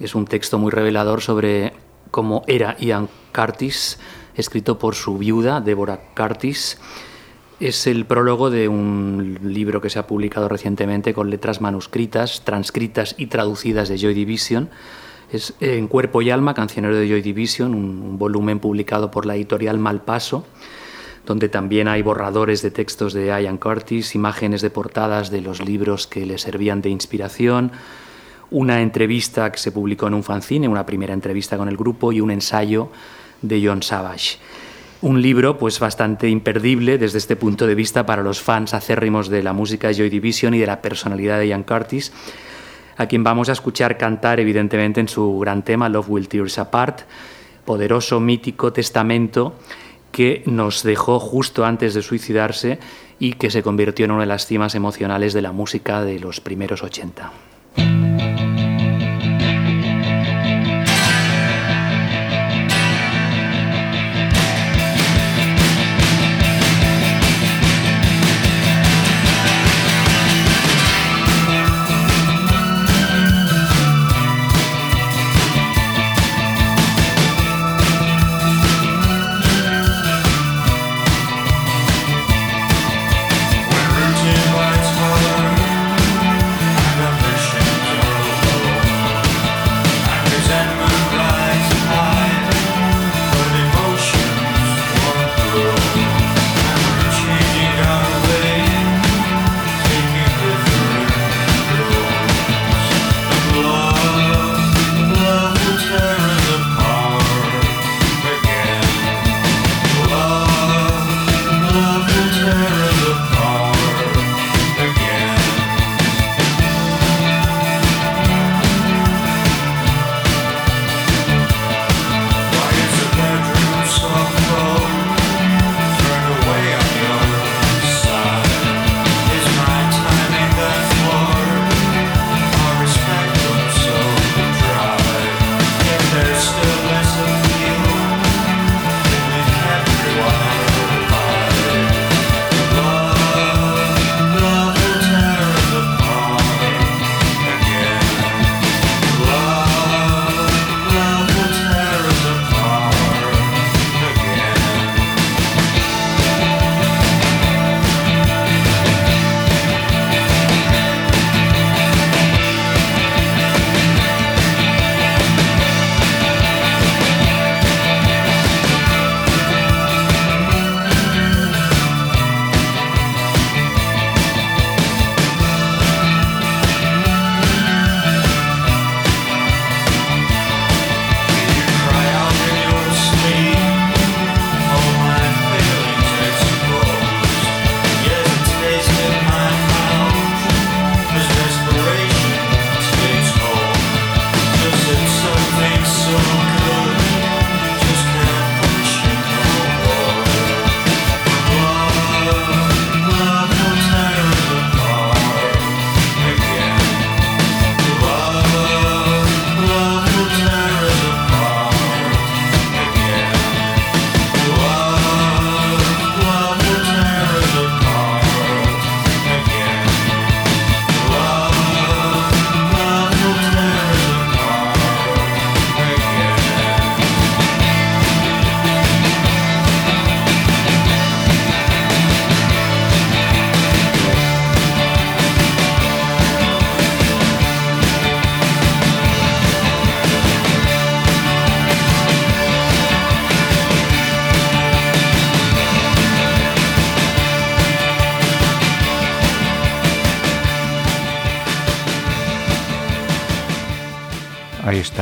Es 0.00 0.14
un 0.14 0.24
texto 0.24 0.58
muy 0.58 0.70
revelador 0.70 1.20
sobre 1.20 1.74
cómo 2.10 2.44
era 2.46 2.76
Ian 2.78 3.08
Curtis, 3.34 3.98
escrito 4.34 4.78
por 4.78 4.94
su 4.94 5.18
viuda, 5.18 5.60
Deborah 5.60 6.00
Curtis. 6.16 6.78
Es 7.60 7.86
el 7.86 8.06
prólogo 8.06 8.50
de 8.50 8.68
un 8.68 9.38
libro 9.42 9.80
que 9.80 9.90
se 9.90 9.98
ha 9.98 10.06
publicado 10.06 10.48
recientemente 10.48 11.12
con 11.12 11.28
letras 11.28 11.60
manuscritas, 11.60 12.42
transcritas 12.42 13.14
y 13.18 13.26
traducidas 13.26 13.88
de 13.88 13.98
Joy 13.98 14.14
Division. 14.14 14.70
Es 15.34 15.52
eh, 15.60 15.78
En 15.78 15.88
Cuerpo 15.88 16.22
y 16.22 16.30
Alma, 16.30 16.54
cancionero 16.54 16.94
de 16.94 17.08
Joy 17.08 17.20
Division, 17.20 17.74
un, 17.74 18.18
volumen 18.18 18.60
publicado 18.60 19.10
por 19.10 19.26
la 19.26 19.34
editorial 19.34 19.78
Malpaso 19.78 20.46
donde 21.26 21.48
también 21.48 21.88
hay 21.88 22.02
borradores 22.02 22.60
de 22.60 22.70
textos 22.70 23.14
de 23.14 23.28
Ian 23.28 23.56
Curtis, 23.56 24.14
imágenes 24.14 24.60
de 24.60 24.68
portadas 24.68 25.30
de 25.30 25.40
los 25.40 25.64
libros 25.64 26.06
que 26.06 26.26
le 26.26 26.36
servían 26.36 26.82
de 26.82 26.90
inspiración, 26.90 27.72
una 28.50 28.82
entrevista 28.82 29.50
que 29.50 29.58
se 29.58 29.72
publicó 29.72 30.06
en 30.06 30.12
un 30.12 30.22
fanzine, 30.22 30.68
una 30.68 30.84
primera 30.84 31.14
entrevista 31.14 31.56
con 31.56 31.68
el 31.68 31.78
grupo 31.78 32.12
y 32.12 32.20
un 32.20 32.30
ensayo 32.30 32.90
de 33.40 33.66
John 33.66 33.82
Savage. 33.82 34.36
Un 35.00 35.22
libro 35.22 35.56
pues 35.56 35.80
bastante 35.80 36.28
imperdible 36.28 36.98
desde 36.98 37.16
este 37.16 37.36
punto 37.36 37.66
de 37.66 37.74
vista 37.74 38.04
para 38.04 38.22
los 38.22 38.42
fans 38.42 38.74
acérrimos 38.74 39.30
de 39.30 39.42
la 39.42 39.54
música 39.54 39.88
de 39.88 39.94
Joy 39.94 40.10
Division 40.10 40.52
y 40.52 40.58
de 40.58 40.66
la 40.66 40.82
personalidad 40.82 41.38
de 41.38 41.48
Ian 41.48 41.62
Curtis, 41.62 42.12
a 42.96 43.06
quien 43.06 43.24
vamos 43.24 43.48
a 43.48 43.52
escuchar 43.52 43.98
cantar 43.98 44.40
evidentemente 44.40 45.00
en 45.00 45.08
su 45.08 45.38
gran 45.38 45.62
tema 45.62 45.88
Love 45.88 46.10
Will 46.10 46.28
Tear 46.28 46.44
Us 46.44 46.58
Apart, 46.58 47.02
poderoso, 47.64 48.20
mítico 48.20 48.72
testamento 48.72 49.54
que 50.12 50.42
nos 50.46 50.82
dejó 50.82 51.18
justo 51.18 51.64
antes 51.64 51.94
de 51.94 52.02
suicidarse 52.02 52.78
y 53.18 53.32
que 53.32 53.50
se 53.50 53.62
convirtió 53.62 54.04
en 54.04 54.12
una 54.12 54.20
de 54.20 54.26
las 54.26 54.46
cimas 54.46 54.74
emocionales 54.74 55.32
de 55.32 55.42
la 55.42 55.52
música 55.52 56.02
de 56.02 56.20
los 56.20 56.40
primeros 56.40 56.82
80. 56.82 57.32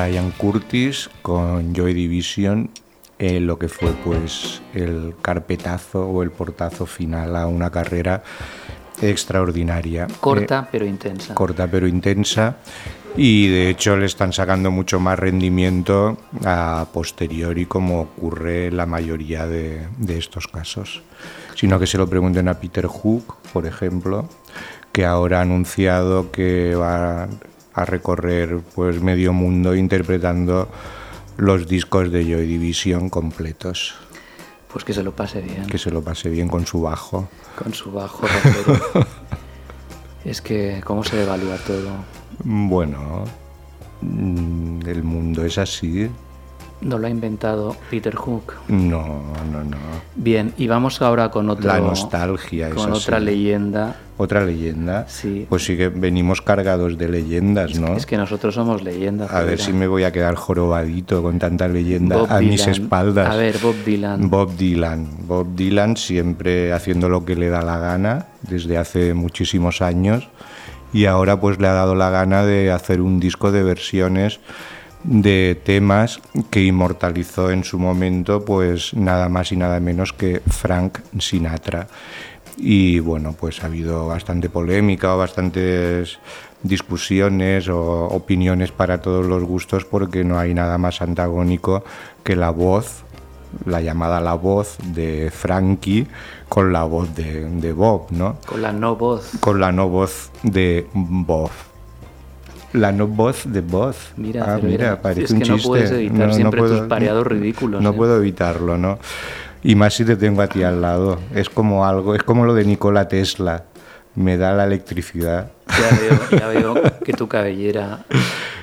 Ian 0.09 0.31
Curtis 0.33 1.11
con 1.23 1.75
Joy 1.75 1.95
Division, 1.95 2.71
eh, 3.19 3.41
lo 3.41 3.59
que 3.59 3.69
fue 3.69 3.93
pues 4.05 4.63
el 4.75 5.15
carpetazo 5.23 6.07
o 6.09 6.23
el 6.23 6.31
portazo 6.31 6.87
final 6.87 7.37
a 7.37 7.47
una 7.47 7.71
carrera 7.71 8.23
extraordinaria. 9.01 10.07
Corta 10.21 10.65
Eh, 10.65 10.69
pero 10.73 10.87
intensa. 10.87 11.35
corta 11.35 11.67
pero 11.67 11.87
intensa 11.87 12.57
y 13.17 13.49
de 13.49 13.71
hecho 13.71 13.97
le 13.97 14.07
están 14.07 14.33
sacando 14.33 14.71
mucho 14.71 15.01
más 15.01 15.19
rendimiento 15.19 16.17
a 16.45 16.87
posteriori 16.93 17.67
como 17.67 18.01
ocurre 18.01 18.71
la 18.71 18.87
mayoría 18.87 19.47
de, 19.47 19.87
de 19.99 20.19
estos 20.19 20.49
casos. 20.49 21.03
Sino 21.55 21.79
que 21.79 21.87
se 21.87 21.99
lo 21.99 22.09
pregunten 22.09 22.49
a 22.49 22.55
Peter 22.55 22.87
Hook, 22.87 23.37
por 23.53 23.67
ejemplo, 23.67 24.29
que 24.91 25.05
ahora 25.05 25.39
ha 25.39 25.43
anunciado 25.43 26.31
que 26.33 26.75
va 26.75 27.29
a 27.75 27.85
recorrer 27.85 28.61
pues 28.75 29.01
medio 29.01 29.33
mundo 29.33 29.75
interpretando 29.75 30.69
los 31.37 31.67
discos 31.67 32.13
de 32.13 32.25
Joy 32.25 32.47
Division 32.47 33.09
completos. 33.09 33.95
Pues 34.73 34.85
que 34.85 34.93
se 34.93 35.03
lo 35.03 35.15
pase 35.15 35.41
bien. 35.41 35.67
Que 35.67 35.79
se 35.79 35.91
lo 35.91 36.03
pase 36.03 36.31
bien 36.31 36.49
con 36.49 36.67
su 36.67 36.81
bajo. 36.81 37.29
Con 37.57 37.75
su 37.75 37.93
bajo 37.93 38.27
es 40.25 40.41
que, 40.41 40.81
¿cómo 40.85 41.05
se 41.05 41.17
devalúa 41.17 41.57
todo? 41.59 41.91
Bueno, 42.45 43.25
mm, 44.01 44.87
el 44.87 45.03
mundo 45.03 45.45
es 45.45 45.59
así. 45.59 46.11
No 46.83 46.99
lo 46.99 47.07
ha 47.07 47.11
inventado 47.11 47.77
Peter 47.91 48.15
Hook. 48.15 48.55
No, 48.69 49.23
no, 49.51 49.65
no. 49.65 49.77
Bien, 50.17 50.53
y 50.57 50.67
vamos 50.67 51.01
ahora 51.01 51.31
con 51.31 51.49
otro. 51.49 51.69
La 51.69 51.79
nostalgia 51.79 52.71
Con 52.71 52.93
otra 52.93 53.21
leyenda. 53.21 53.97
Otra 54.17 54.45
leyenda. 54.45 55.07
Sí. 55.09 55.47
Pues 55.49 55.65
sí 55.65 55.77
que 55.77 55.89
venimos 55.89 56.43
cargados 56.43 56.99
de 56.99 57.09
leyendas, 57.09 57.79
¿no? 57.79 57.97
Es 57.97 58.05
que 58.05 58.17
nosotros 58.17 58.55
somos 58.55 58.83
leyendas. 58.83 59.33
A 59.33 59.43
ver 59.43 59.59
si 59.59 59.73
me 59.73 59.87
voy 59.87 60.05
a 60.05 60.13
quedar 60.13 60.35
jorobadito 60.35 61.23
con 61.23 61.39
tanta 61.39 61.69
leyenda 61.69 62.17
Bob 62.17 62.31
a 62.31 62.41
mis 62.41 62.67
espaldas. 62.67 63.29
A 63.29 63.37
ver, 63.37 63.59
Bob 63.59 63.77
Dylan. 63.85 64.29
Bob 64.29 64.57
Dylan. 64.57 65.09
Bob 65.27 65.55
Dylan 65.55 65.97
siempre 65.97 66.73
haciendo 66.73 67.09
lo 67.09 67.25
que 67.25 67.37
le 67.37 67.49
da 67.49 67.63
la 67.63 67.79
gana 67.79 68.27
desde 68.43 68.77
hace 68.77 69.15
muchísimos 69.15 69.83
años 69.83 70.29
y 70.93 71.07
ahora 71.07 71.41
pues 71.41 71.59
le 71.59 71.69
ha 71.69 71.73
dado 71.73 71.95
la 71.95 72.11
gana 72.11 72.45
de 72.45 72.71
hacer 72.71 73.01
un 73.01 73.19
disco 73.19 73.51
de 73.51 73.63
versiones 73.63 74.41
de 75.05 75.61
temas 75.65 76.21
que 76.51 76.63
inmortalizó 76.63 77.51
en 77.51 77.65
su 77.65 77.79
momento 77.79 78.45
pues 78.45 78.95
nada 78.95 79.29
más 79.29 79.53
y 79.53 79.57
nada 79.57 79.81
menos 79.81 80.13
que 80.13 80.41
Frank 80.47 80.99
Sinatra. 81.19 81.89
Y 82.57 83.01
bueno, 83.01 83.35
pues 83.39 83.63
ha 83.63 83.67
habido 83.67 84.07
bastante 84.07 84.49
polémica 84.49 85.15
o 85.15 85.19
bastantes 85.19 86.19
discusiones 86.63 87.69
o 87.69 88.07
opiniones 88.07 88.71
para 88.71 89.01
todos 89.01 89.27
los 89.27 89.43
gustos 89.43 89.85
porque 89.85 90.23
no 90.23 90.39
hay 90.39 90.55
nada 90.55 90.79
más 90.79 91.03
antagónico 91.03 91.83
que 92.23 92.37
la 92.37 92.51
voz, 92.51 93.03
la 93.65 93.81
llamada 93.81 94.21
la 94.21 94.35
voz 94.35 94.77
de 94.85 95.31
Frankie 95.31 96.07
con 96.49 96.73
la 96.73 96.85
voz 96.85 97.15
de, 97.15 97.49
de 97.49 97.73
Bob, 97.73 98.07
¿no? 98.11 98.37
Con 98.47 98.63
la 98.63 98.73
no 98.73 98.97
voz. 98.97 99.33
Con 99.41 99.61
la 99.61 99.73
no 99.73 99.89
voz 99.89 100.31
de 100.43 100.87
Bob. 100.93 101.51
La 102.73 102.91
no 102.93 103.07
voz 103.07 103.43
de 103.47 103.61
voz. 103.61 104.13
Mira, 104.17 104.55
ah, 104.55 104.59
mira, 104.63 105.01
parece 105.03 105.25
es 105.25 105.31
un 105.33 105.41
que 105.41 105.49
no 105.49 105.55
chiste. 105.57 105.69
puedes 105.69 105.91
evitar 105.91 106.33
siempre 106.35 106.61
tus 106.63 106.81
pareados 106.83 107.27
ridículos, 107.27 107.83
No 107.83 107.91
¿eh? 107.91 107.93
puedo 107.93 108.17
evitarlo, 108.17 108.79
¿no? 108.79 108.99
Y 109.63 109.75
más 109.75 109.95
si 109.95 110.05
te 110.05 110.17
tengo 110.17 110.43
a 110.43 110.47
ti 110.49 110.63
al 110.63 110.81
lado. 110.81 111.21
Es 111.35 111.49
como 111.51 111.85
algo, 111.87 112.15
es 112.15 112.23
como 112.23 112.45
lo 112.47 112.55
de 112.55 112.65
Nikola 112.65 113.09
Tesla. 113.09 113.65
Me 114.15 114.37
da 114.37 114.53
la 114.55 114.65
electricidad. 114.65 115.51
Ya 115.69 115.99
veo, 115.99 116.39
ya 116.41 116.49
veo 116.49 116.83
que 117.05 117.13
tu 117.15 117.29
cabellera 117.29 118.05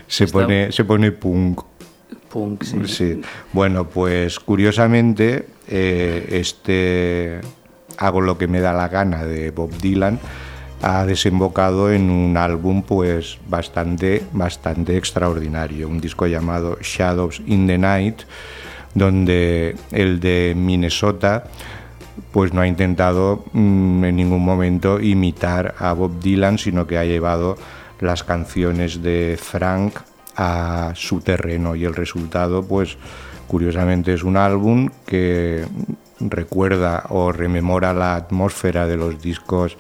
Se 0.08 0.26
Está- 0.26 0.40
pone, 0.42 0.72
se 0.72 0.84
pone 0.84 1.12
punk. 1.12 1.62
punk, 2.30 2.64
sí. 2.64 2.78
Sí. 2.86 3.22
Bueno, 3.54 3.88
pues 3.88 4.40
curiosamente, 4.40 5.48
eh, 5.68 6.28
este 6.32 7.40
Hago 7.98 8.22
lo 8.22 8.38
que 8.38 8.48
me 8.48 8.60
da 8.62 8.72
la 8.74 8.88
gana 8.88 9.26
de 9.26 9.52
Bob 9.52 9.72
Dylan 9.78 10.20
ha 10.82 11.06
desembocado 11.06 11.92
en 11.92 12.10
un 12.10 12.38
álbum 12.38 12.84
pues 12.84 13.38
bastante, 13.48 14.24
bastante 14.32 14.98
extraordinario, 14.98 15.88
un 15.88 16.00
disco 16.00 16.28
llamado 16.28 16.78
Shadows 16.82 17.42
in 17.46 17.68
the 17.68 17.78
Night, 17.78 18.22
donde 18.94 19.76
el 19.92 20.20
de 20.20 20.54
Minnesota 20.56 21.46
pues 22.32 22.54
no 22.54 22.62
ha 22.62 22.68
intentado 22.68 23.46
mm, 23.54 24.04
en 24.04 24.16
ningún 24.16 24.44
momento 24.44 25.00
imitar 25.00 25.76
a 25.80 25.94
Bob 25.94 26.20
Dylan, 26.20 26.58
sino 26.58 26.88
que 26.88 26.98
ha 26.98 27.06
llevado 27.06 27.58
las 28.00 28.24
canciones 28.24 29.02
de 29.02 29.38
Frank 29.42 29.96
a 30.36 30.94
su 30.96 31.22
terreno. 31.22 31.76
Y 31.76 31.86
el 31.86 31.96
resultado 31.96 32.64
pues 32.64 32.98
curiosamente 33.48 34.14
es 34.14 34.24
un 34.24 34.38
álbum 34.38 34.90
que 35.06 35.66
recuerda 36.20 37.06
o 37.10 37.32
rememora 37.32 37.94
la 37.94 38.16
atmósfera 38.16 38.86
de 38.86 38.98
los 38.98 39.22
discos 39.22 39.78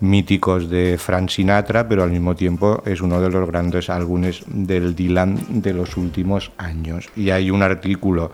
míticos 0.00 0.70
de 0.70 0.96
Frank 0.98 1.28
Sinatra, 1.30 1.88
pero 1.88 2.02
al 2.02 2.10
mismo 2.10 2.34
tiempo 2.34 2.82
es 2.86 3.00
uno 3.00 3.20
de 3.20 3.30
los 3.30 3.46
grandes 3.48 3.90
álbumes 3.90 4.42
del 4.46 4.94
Dylan 4.94 5.62
de 5.62 5.72
los 5.72 5.96
últimos 5.96 6.52
años. 6.56 7.08
Y 7.16 7.30
hay 7.30 7.50
un 7.50 7.62
artículo 7.62 8.30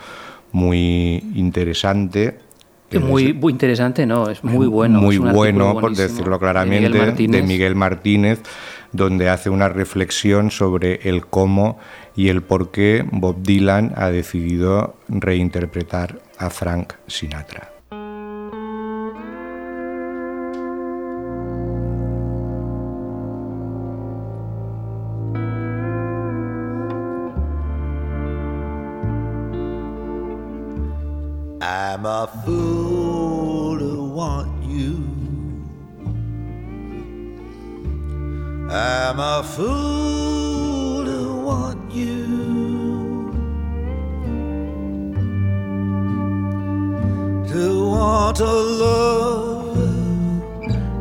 muy 0.53 1.25
interesante 1.35 2.39
muy, 3.01 3.33
muy 3.33 3.53
interesante, 3.53 4.07
no, 4.07 4.31
es 4.31 4.43
muy 4.45 4.67
bueno. 4.67 5.01
muy 5.01 5.19
bueno, 5.19 5.79
por 5.79 5.95
decirlo 5.97 6.35
de 6.35 6.39
claramente, 6.39 6.89
Miguel 6.89 7.07
Martínez. 7.07 7.41
de 7.41 7.47
Miguel 7.47 7.75
Martínez, 7.75 8.43
donde 8.93 9.29
hace 9.29 9.51
una 9.51 9.69
reflexión 9.69 10.51
sobre 10.51 11.09
el 11.09 11.27
cómo 11.27 11.79
y 12.17 12.29
el 12.29 12.43
por 12.43 12.71
qué 12.71 13.05
Bob 13.11 13.43
Dylan 13.43 13.93
ha 13.97 14.11
decidido 14.11 14.97
reinterpretar 15.09 16.21
a 16.39 16.51
Frank 16.51 16.95
Sinatra. 17.07 17.74
I'm 31.67 32.05
a 32.05 32.29
fool 32.45 33.79
to 33.79 34.05
want 34.05 34.65
you. 34.65 35.03
I'm 38.71 39.19
a 39.19 39.43
fool 39.43 41.07
to 41.07 41.41
want 41.41 41.91
you. 41.91 42.27
To 47.49 47.89
want 47.89 48.41
a 48.41 48.45
love 48.45 49.79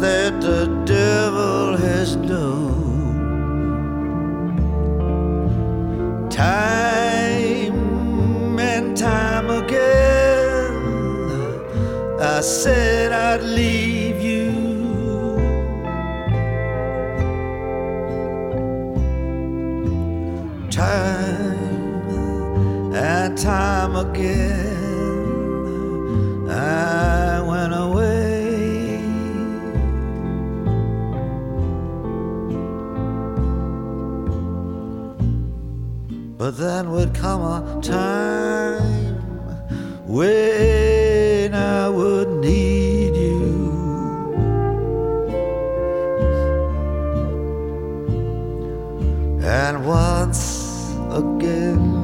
that 0.00 0.40
the 0.40 0.66
devil 0.86 1.76
has 1.76 2.16
done. 2.16 2.80
Time 6.30 7.78
and 8.58 8.96
time 8.96 9.50
again, 9.50 10.72
I 12.18 12.40
said 12.40 13.12
I'd 13.12 13.42
leave 13.42 14.22
you. 14.22 14.50
Time 20.70 21.58
and 22.94 23.36
time 23.36 23.96
again, 23.96 24.69
But 36.50 36.58
then 36.58 36.90
would 36.90 37.14
come 37.14 37.42
a 37.42 37.80
time 37.80 39.14
when 40.04 41.54
I 41.54 41.88
would 41.88 42.28
need 42.40 43.14
you. 43.14 44.32
And 49.44 49.86
once 49.86 50.90
again, 51.12 51.94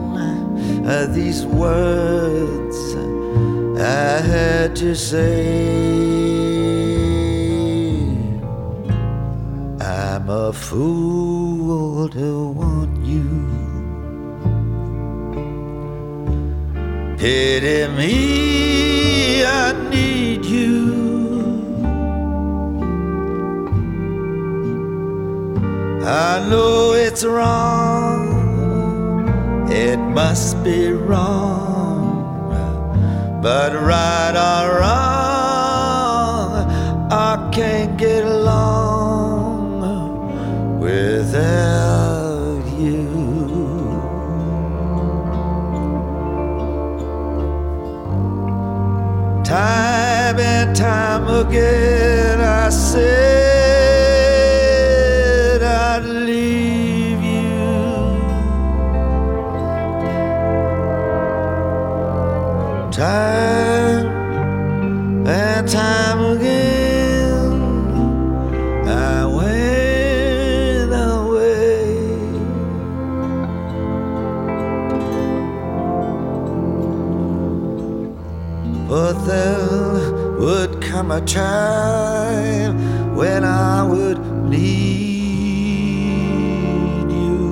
uh, 0.86 1.08
these 1.10 1.44
words 1.44 2.76
I 3.80 4.20
had 4.20 4.76
to 4.76 4.94
say. 4.94 5.56
I'm 9.80 10.30
a 10.30 10.52
fool 10.52 12.08
to 12.10 12.50
want 12.50 13.04
you. 13.04 13.75
Pity 17.26 17.88
me, 17.98 19.44
I 19.44 19.72
need 19.90 20.44
you. 20.44 20.78
I 26.04 26.46
know 26.48 26.92
it's 26.92 27.24
wrong, 27.24 28.28
it 29.68 29.98
must 29.98 30.62
be 30.62 30.92
wrong, 30.92 32.48
but 33.42 33.72
right 33.74 34.36
or 34.50 34.78
wrong, 34.78 36.52
I 37.10 37.50
can't 37.52 37.98
get 37.98 38.22
along 38.24 39.80
without 40.78 41.95
Time 49.46 50.40
and 50.40 50.74
time 50.74 51.28
again, 51.28 52.40
I 52.40 52.68
said 52.68 53.22
I'd 55.62 56.04
leave 56.04 57.22
you. 57.22 57.54
Time 62.90 63.45
come 81.06 81.22
a 81.22 81.24
time 81.24 83.14
when 83.14 83.44
I 83.44 83.82
would 83.84 84.18
need 84.50 84.58
you. 87.08 87.46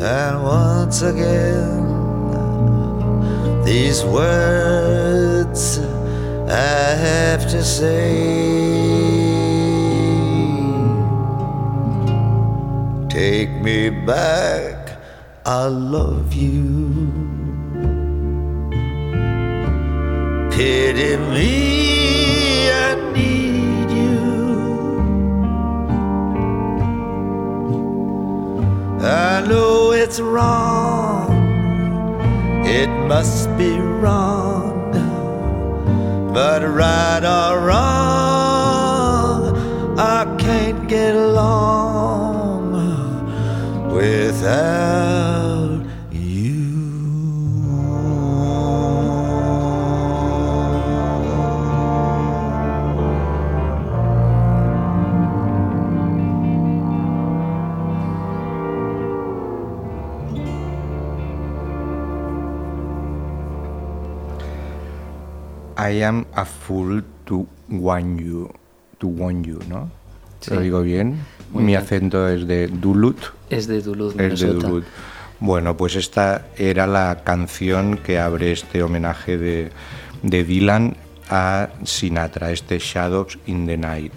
And 0.00 0.42
once 0.42 1.02
again, 1.02 1.84
these 3.64 4.02
words 4.04 5.78
I 6.48 6.94
have 7.08 7.46
to 7.50 7.62
say. 7.62 8.38
Take 13.10 13.50
me 13.60 13.90
back, 13.90 14.98
I 15.44 15.66
love 15.66 16.32
you. 16.32 16.97
Pity 20.58 21.16
me, 21.16 22.68
I 22.68 22.96
need 23.12 23.88
you. 23.92 24.18
I 29.00 29.46
know 29.46 29.92
it's 29.92 30.18
wrong, 30.18 31.30
it 32.66 32.90
must 33.06 33.56
be 33.56 33.78
wrong, 33.78 34.90
but 36.34 36.62
right 36.64 37.22
or 37.22 37.60
wrong, 37.60 37.97
I 65.98 66.04
am 66.04 66.26
a 66.34 66.44
fool 66.44 67.02
to 67.26 67.46
want 67.68 68.20
you, 68.20 68.48
to 69.00 69.08
want 69.08 69.44
you, 69.46 69.58
¿no? 69.68 69.90
Sí. 70.40 70.54
¿Lo 70.54 70.60
digo 70.60 70.82
bien? 70.82 71.18
Muy 71.52 71.64
Mi 71.64 71.72
bien. 71.72 71.82
acento 71.82 72.28
es 72.28 72.46
de 72.46 72.68
Duluth. 72.68 73.32
Es 73.50 73.66
de 73.66 73.80
Duluth, 73.82 74.20
Es 74.20 74.40
de. 74.40 74.52
Duluth. 74.52 74.84
Bueno, 75.40 75.76
pues 75.76 75.96
esta 75.96 76.46
era 76.56 76.86
la 76.86 77.22
canción 77.24 77.96
que 77.96 78.18
abre 78.18 78.52
este 78.52 78.82
homenaje 78.82 79.38
de, 79.38 79.70
de 80.22 80.44
Dylan 80.44 80.96
a 81.30 81.68
Sinatra, 81.84 82.50
este 82.52 82.78
Shadows 82.78 83.38
in 83.46 83.66
the 83.66 83.76
Night. 83.76 84.12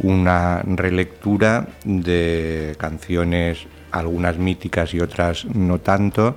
Una 0.00 0.62
relectura 0.62 1.68
de 1.84 2.74
canciones, 2.78 3.66
algunas 3.90 4.38
míticas 4.38 4.94
y 4.94 5.00
otras 5.00 5.44
no 5.44 5.78
tanto. 5.78 6.36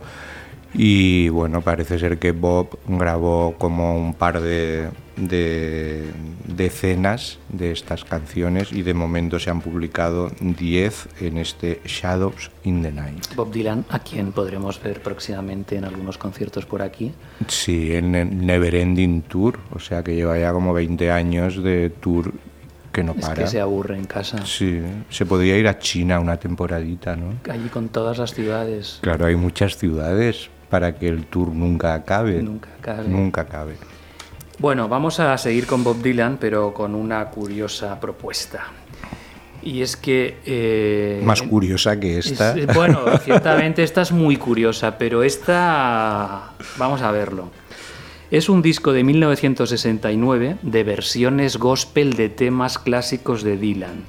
Y 0.78 1.30
bueno, 1.30 1.62
parece 1.62 1.98
ser 2.00 2.20
que 2.20 2.32
Bob 2.32 2.78
grabó 2.88 3.56
como 3.58 3.98
un 3.98 4.14
par 4.14 4.42
de, 4.42 4.90
de 5.16 6.04
decenas 6.48 7.40
de 7.50 7.72
estas 7.72 8.04
canciones 8.04 8.72
y 8.72 8.82
de 8.82 8.94
momento 8.94 9.40
se 9.40 9.50
han 9.50 9.62
publicado 9.62 10.32
10 10.40 11.22
en 11.22 11.38
este 11.38 11.80
Shadows 11.86 12.52
in 12.64 12.82
the 12.82 12.92
Night. 12.92 13.36
Bob 13.36 13.52
Dylan, 13.52 13.86
a 13.90 14.00
quien 14.00 14.32
podremos 14.32 14.82
ver 14.82 15.02
próximamente 15.02 15.78
en 15.78 15.86
algunos 15.86 16.18
conciertos 16.18 16.66
por 16.66 16.82
aquí. 16.82 17.14
Sí, 17.48 17.96
en 17.96 18.16
el 18.16 18.46
Neverending 18.46 19.22
Tour, 19.24 19.60
o 19.74 19.80
sea 19.80 20.04
que 20.04 20.16
lleva 20.16 20.38
ya 20.38 20.52
como 20.52 20.74
20 20.74 21.12
años 21.12 21.64
de 21.64 21.90
tour 21.90 22.34
que 22.92 23.04
no 23.04 23.12
Es 23.12 23.26
para. 23.26 23.44
que 23.44 23.48
se 23.48 23.60
aburre 23.60 23.98
en 23.98 24.06
casa. 24.06 24.46
Sí, 24.46 24.82
se 25.10 25.26
podría 25.26 25.58
ir 25.58 25.68
a 25.68 25.78
China 25.80 26.20
una 26.22 26.38
temporadita, 26.38 27.18
¿no? 27.18 27.34
Allí 27.52 27.68
con 27.68 27.90
todas 27.90 28.18
las 28.18 28.34
ciudades. 28.34 29.00
Claro, 29.02 29.26
hay 29.26 29.36
muchas 29.36 29.76
ciudades 29.76 30.50
para 30.76 30.94
que 30.94 31.08
el 31.08 31.26
tour 31.28 31.54
nunca 31.56 31.94
acabe. 31.94 32.42
Nunca 32.44 32.68
acabe. 32.78 33.08
Nunca 33.08 33.42
acabe. 33.42 33.76
Bueno, 34.60 34.90
vamos 34.90 35.22
a 35.22 35.38
seguir 35.38 35.66
con 35.68 35.86
Bob 35.86 36.02
Dylan, 36.02 36.36
pero 36.38 36.74
con 36.74 36.96
una 36.96 37.30
curiosa 37.30 37.98
propuesta. 37.98 38.66
Y 39.64 39.82
es 39.82 39.96
que... 39.96 40.38
eh, 40.46 41.22
Más 41.24 41.42
curiosa 41.44 41.98
que 41.98 42.18
esta. 42.20 42.58
es- 42.58 42.68
bueno, 42.76 43.00
ciertamente 43.24 43.84
esta 43.84 44.02
es 44.02 44.12
muy 44.12 44.36
curiosa, 44.36 44.98
pero 44.98 45.24
esta... 45.24 46.52
Vamos 46.78 47.02
a 47.02 47.10
verlo. 47.12 47.52
Es 48.30 48.50
un 48.50 48.62
disco 48.62 48.92
de 48.92 49.06
1969 49.06 50.58
de 50.62 50.84
versiones 50.84 51.56
gospel 51.56 52.16
de 52.16 52.28
temas 52.28 52.78
clásicos 52.80 53.44
de 53.44 53.56
Dylan. 53.56 54.04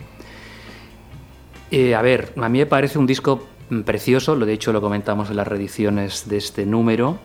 Eh, 1.71 1.95
a 1.95 2.03
ver, 2.03 2.33
a 2.37 2.49
mí 2.49 2.59
me 2.59 2.67
parece 2.67 2.99
un 2.99 3.07
disco 3.07 3.47
precioso, 3.85 4.37
lo 4.37 4.47
de 4.47 4.53
hecho 4.53 4.73
lo 4.73 4.81
comentamos 4.81 5.31
en 5.31 5.37
las 5.37 5.47
reediciones 5.47 6.29
de 6.29 6.37
este 6.37 6.67
número. 6.67 7.19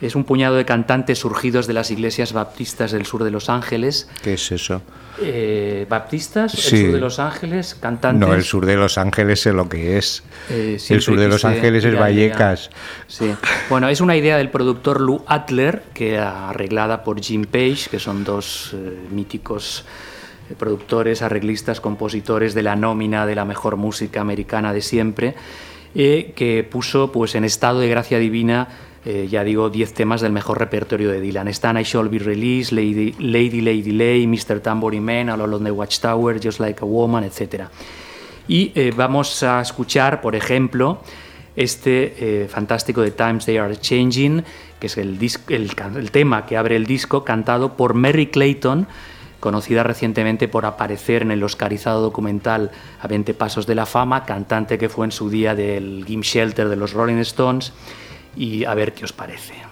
Es 0.00 0.14
un 0.14 0.24
puñado 0.24 0.56
de 0.56 0.64
cantantes 0.64 1.18
surgidos 1.18 1.66
de 1.66 1.74
las 1.74 1.90
iglesias 1.90 2.32
baptistas 2.32 2.90
del 2.92 3.04
sur 3.04 3.22
de 3.22 3.30
Los 3.30 3.50
Ángeles. 3.50 4.08
¿Qué 4.22 4.34
es 4.34 4.50
eso? 4.50 4.80
Eh, 5.20 5.86
¿Baptistas? 5.90 6.52
Sí. 6.52 6.76
¿El 6.76 6.82
sur 6.84 6.92
de 6.94 7.00
Los 7.00 7.18
Ángeles? 7.18 7.76
¿Cantantes? 7.78 8.26
No, 8.26 8.34
el 8.34 8.42
sur 8.42 8.64
de 8.64 8.76
Los 8.76 8.96
Ángeles 8.96 9.40
sé 9.40 9.52
lo 9.52 9.68
que 9.68 9.98
es. 9.98 10.22
Eh, 10.48 10.78
el 10.88 11.02
sur 11.02 11.20
de 11.20 11.28
Los 11.28 11.44
Ángeles 11.44 11.84
es. 11.84 11.98
Vallecas. 11.98 12.70
Sí. 13.08 13.34
Bueno, 13.68 13.90
es 13.90 14.00
una 14.00 14.16
idea 14.16 14.38
del 14.38 14.48
productor 14.48 15.02
Lou 15.02 15.22
Adler, 15.26 15.82
que 15.92 16.16
arreglada 16.16 17.04
por 17.04 17.20
Jim 17.20 17.44
Page, 17.44 17.90
que 17.90 17.98
son 17.98 18.24
dos 18.24 18.74
eh, 18.74 19.06
míticos 19.10 19.84
productores, 20.58 21.22
arreglistas, 21.22 21.80
compositores 21.80 22.54
de 22.54 22.62
la 22.62 22.76
nómina 22.76 23.26
de 23.26 23.34
la 23.34 23.44
mejor 23.44 23.76
música 23.76 24.20
americana 24.20 24.72
de 24.72 24.82
siempre, 24.82 25.34
eh, 25.94 26.32
que 26.36 26.64
puso 26.64 27.12
pues 27.12 27.34
en 27.34 27.44
estado 27.44 27.80
de 27.80 27.88
gracia 27.88 28.18
divina, 28.18 28.68
eh, 29.04 29.28
ya 29.30 29.44
digo, 29.44 29.70
10 29.70 29.94
temas 29.94 30.20
del 30.20 30.32
mejor 30.32 30.58
repertorio 30.58 31.10
de 31.10 31.20
Dylan. 31.20 31.48
Están 31.48 31.78
I 31.78 31.84
Shall 31.84 32.08
Be 32.08 32.18
Released, 32.18 32.72
Lady 32.72 33.14
Lady, 33.18 33.60
Lady 33.60 33.92
Lay, 33.92 34.26
Mr. 34.26 34.60
Tambourine 34.60 35.04
Man, 35.04 35.30
All 35.30 35.40
Along 35.40 35.64
the 35.64 35.70
Watchtower, 35.70 36.38
Just 36.42 36.60
Like 36.60 36.82
a 36.82 36.86
Woman, 36.86 37.24
etc. 37.24 37.64
Y 38.46 38.72
eh, 38.74 38.92
vamos 38.94 39.42
a 39.42 39.60
escuchar, 39.60 40.20
por 40.20 40.36
ejemplo, 40.36 41.00
este 41.56 42.42
eh, 42.42 42.48
fantástico 42.48 43.00
de 43.00 43.10
Times 43.10 43.44
They 43.44 43.58
Are 43.58 43.76
Changing, 43.76 44.44
que 44.78 44.86
es 44.86 44.96
el, 44.98 45.18
tema 46.10 46.46
que 46.46 46.56
abre 46.56 46.76
el 46.76 46.86
disco, 46.86 47.24
cantado 47.24 47.76
por 47.76 47.94
Merry 47.94 48.26
Clayton, 48.26 48.86
conocida 49.40 49.82
recientemente 49.82 50.46
por 50.46 50.66
aparecer 50.66 51.22
en 51.22 51.30
el 51.30 51.42
oscarizado 51.42 52.00
documental 52.02 52.70
A 53.00 53.08
20 53.08 53.34
Pasos 53.34 53.66
de 53.66 53.74
la 53.74 53.86
Fama, 53.86 54.24
cantante 54.24 54.78
que 54.78 54.88
fue 54.88 55.06
en 55.06 55.12
su 55.12 55.30
día 55.30 55.54
del 55.54 56.04
Gim 56.06 56.20
Shelter 56.20 56.68
de 56.68 56.76
los 56.76 56.92
Rolling 56.92 57.16
Stones, 57.16 57.72
y 58.36 58.64
a 58.64 58.74
ver 58.74 58.92
qué 58.92 59.04
os 59.04 59.12
parece. 59.12 59.69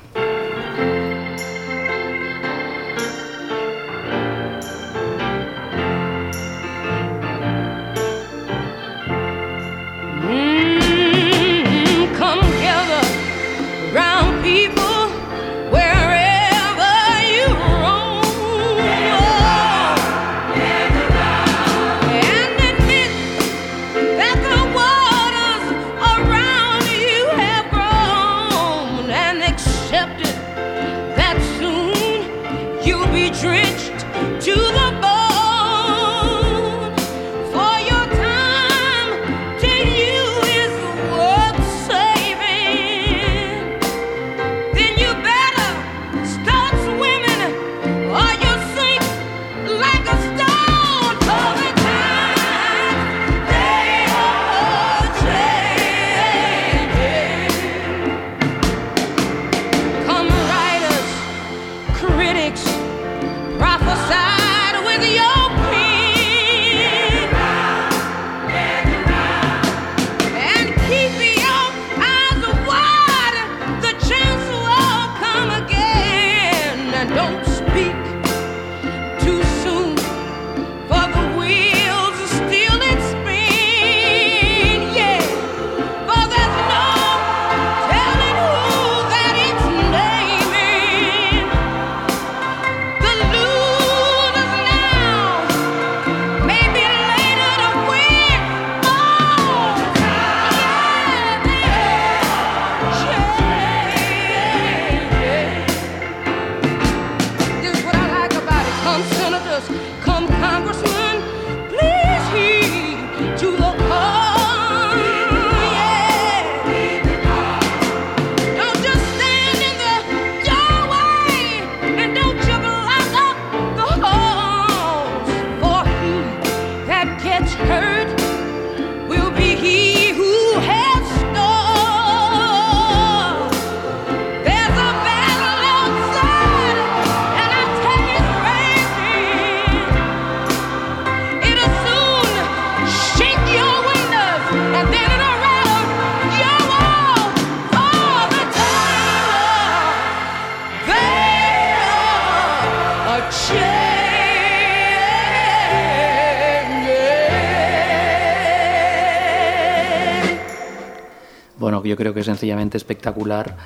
Creo 161.99 162.14
que 162.14 162.20
es 162.20 162.26
sencillamente 162.26 162.76
espectacular. 162.76 163.57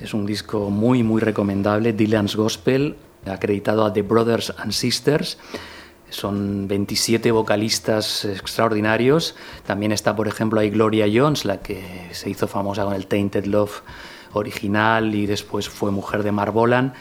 Es 0.00 0.14
un 0.14 0.24
disco 0.26 0.70
muy, 0.70 1.02
muy 1.02 1.20
recomendable. 1.20 1.92
Dylan's 1.92 2.36
Gospel, 2.36 2.96
acreditado 3.26 3.84
a 3.84 3.92
The 3.92 4.02
Brothers 4.02 4.54
and 4.56 4.70
Sisters. 4.70 5.38
Son 6.08 6.68
27 6.68 7.32
vocalistas 7.32 8.24
extraordinarios. 8.24 9.34
También 9.66 9.90
está, 9.90 10.14
por 10.14 10.28
ejemplo, 10.28 10.60
ahí 10.60 10.70
Gloria 10.70 11.06
Jones, 11.12 11.44
la 11.44 11.60
que 11.60 11.82
se 12.12 12.30
hizo 12.30 12.46
famosa 12.46 12.84
con 12.84 12.94
el 12.94 13.08
Tainted 13.08 13.46
Love 13.46 13.82
original 14.34 15.12
y 15.12 15.26
después 15.26 15.68
fue 15.68 15.90
mujer 15.90 16.22
de 16.22 16.30
Mark 16.30 16.52
Bolan. 16.52 16.94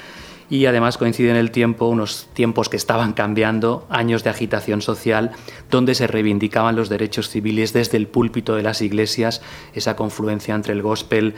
Y 0.50 0.66
además 0.66 0.98
coincide 0.98 1.32
en 1.32 1.36
el 1.36 1.52
tiempo, 1.52 1.88
unos 1.88 2.28
tiempos 2.34 2.70
que 2.70 2.78
estaban 2.78 3.14
cambiando, 3.14 3.88
años 3.90 4.24
de 4.24 4.30
agitación 4.30 4.82
social, 4.82 5.32
donde 5.70 5.96
se 5.96 6.08
reivindicaban 6.08 6.76
los 6.76 6.90
derechos 6.90 7.30
civiles 7.30 7.74
desde 7.74 7.98
el 7.98 8.08
púlpito 8.08 8.56
de 8.56 8.64
las 8.64 8.82
iglesias, 8.82 9.42
esa 9.74 9.96
confluencia 9.96 10.54
entre 10.54 10.74
el 10.74 10.82
gospel 10.82 11.36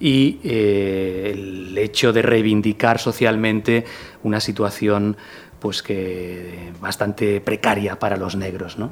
y 0.00 0.40
eh, 0.42 1.32
el 1.34 1.78
hecho 1.78 2.12
de 2.12 2.22
reivindicar 2.22 2.98
socialmente 2.98 3.84
una 4.22 4.40
situación 4.40 5.16
pues 5.60 5.82
que 5.82 6.72
bastante 6.80 7.40
precaria 7.42 7.98
para 7.98 8.16
los 8.16 8.34
negros, 8.34 8.78
¿no? 8.78 8.90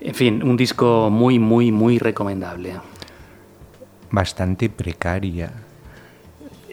En 0.00 0.14
fin, 0.14 0.42
un 0.42 0.56
disco 0.56 1.10
muy, 1.10 1.38
muy, 1.38 1.70
muy 1.70 1.98
recomendable. 1.98 2.72
Bastante 4.10 4.70
precaria. 4.70 5.52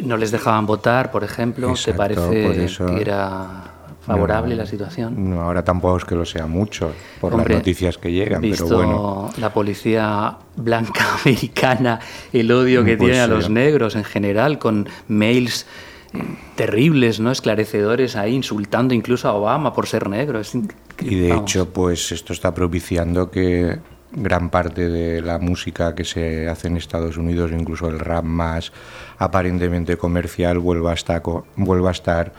No 0.01 0.17
les 0.17 0.31
dejaban 0.31 0.65
votar, 0.65 1.11
por 1.11 1.23
ejemplo. 1.23 1.67
¿Te 1.67 1.73
Exacto, 1.73 1.97
parece 1.97 2.47
por 2.47 2.55
eso- 2.55 2.85
que 2.85 3.01
era 3.01 3.73
favorable 4.01 4.55
No, 4.55 4.61
la 4.61 4.65
situación? 4.67 5.29
No, 5.29 5.41
ahora 5.41 5.63
tampoco 5.63 5.97
es 5.97 6.05
que 6.05 6.15
lo 6.15 6.25
sea 6.25 6.47
mucho, 6.47 6.91
por 7.19 7.33
Hombre, 7.33 7.49
las 7.55 7.59
noticias 7.59 7.97
que 7.97 8.11
llegan, 8.11 8.41
visto 8.41 8.65
pero 8.65 8.77
bueno. 8.77 9.29
la 9.37 9.51
policía 9.51 10.37
blanca 10.55 11.05
americana, 11.25 11.99
el 12.31 12.49
odio 12.51 12.85
que 12.85 12.95
Pues 12.95 13.09
tiene 13.09 13.19
a 13.21 13.27
los 13.27 13.49
negros 13.49 13.95
en 13.95 14.03
general, 14.05 14.59
con 14.59 14.87
mails 15.09 15.65
eh, 16.13 16.19
terribles, 16.55 17.19
¿no? 17.19 17.31
Esclarecedores 17.31 18.15
ahí, 18.15 18.33
insultando 18.33 18.93
incluso 18.93 19.27
a 19.27 19.33
Obama 19.33 19.73
por 19.73 19.87
ser 19.87 20.07
negro. 20.07 20.39
Es 20.39 20.55
Y 21.01 21.15
de 21.15 21.29
vamos. 21.29 21.43
hecho, 21.51 21.69
pues 21.73 22.11
esto 22.13 22.31
está 22.31 22.53
propiciando 22.53 23.29
que 23.29 23.77
gran 24.11 24.49
parte 24.49 24.89
de 24.89 25.21
la 25.21 25.39
música 25.39 25.93
que 25.95 26.05
se 26.05 26.47
hace 26.47 26.67
en 26.67 26.77
Estados 26.77 27.17
Unidos, 27.17 27.51
incluso 27.51 27.87
el 27.87 27.99
rap 27.99 28.23
más 28.23 28.71
aparentemente 29.17 29.97
comercial, 29.97 30.59
vuelva 30.59 30.91
a 30.91 30.93
estar, 30.93 31.21
vuelva 31.55 31.89
a 31.89 31.91
estar 31.91 32.33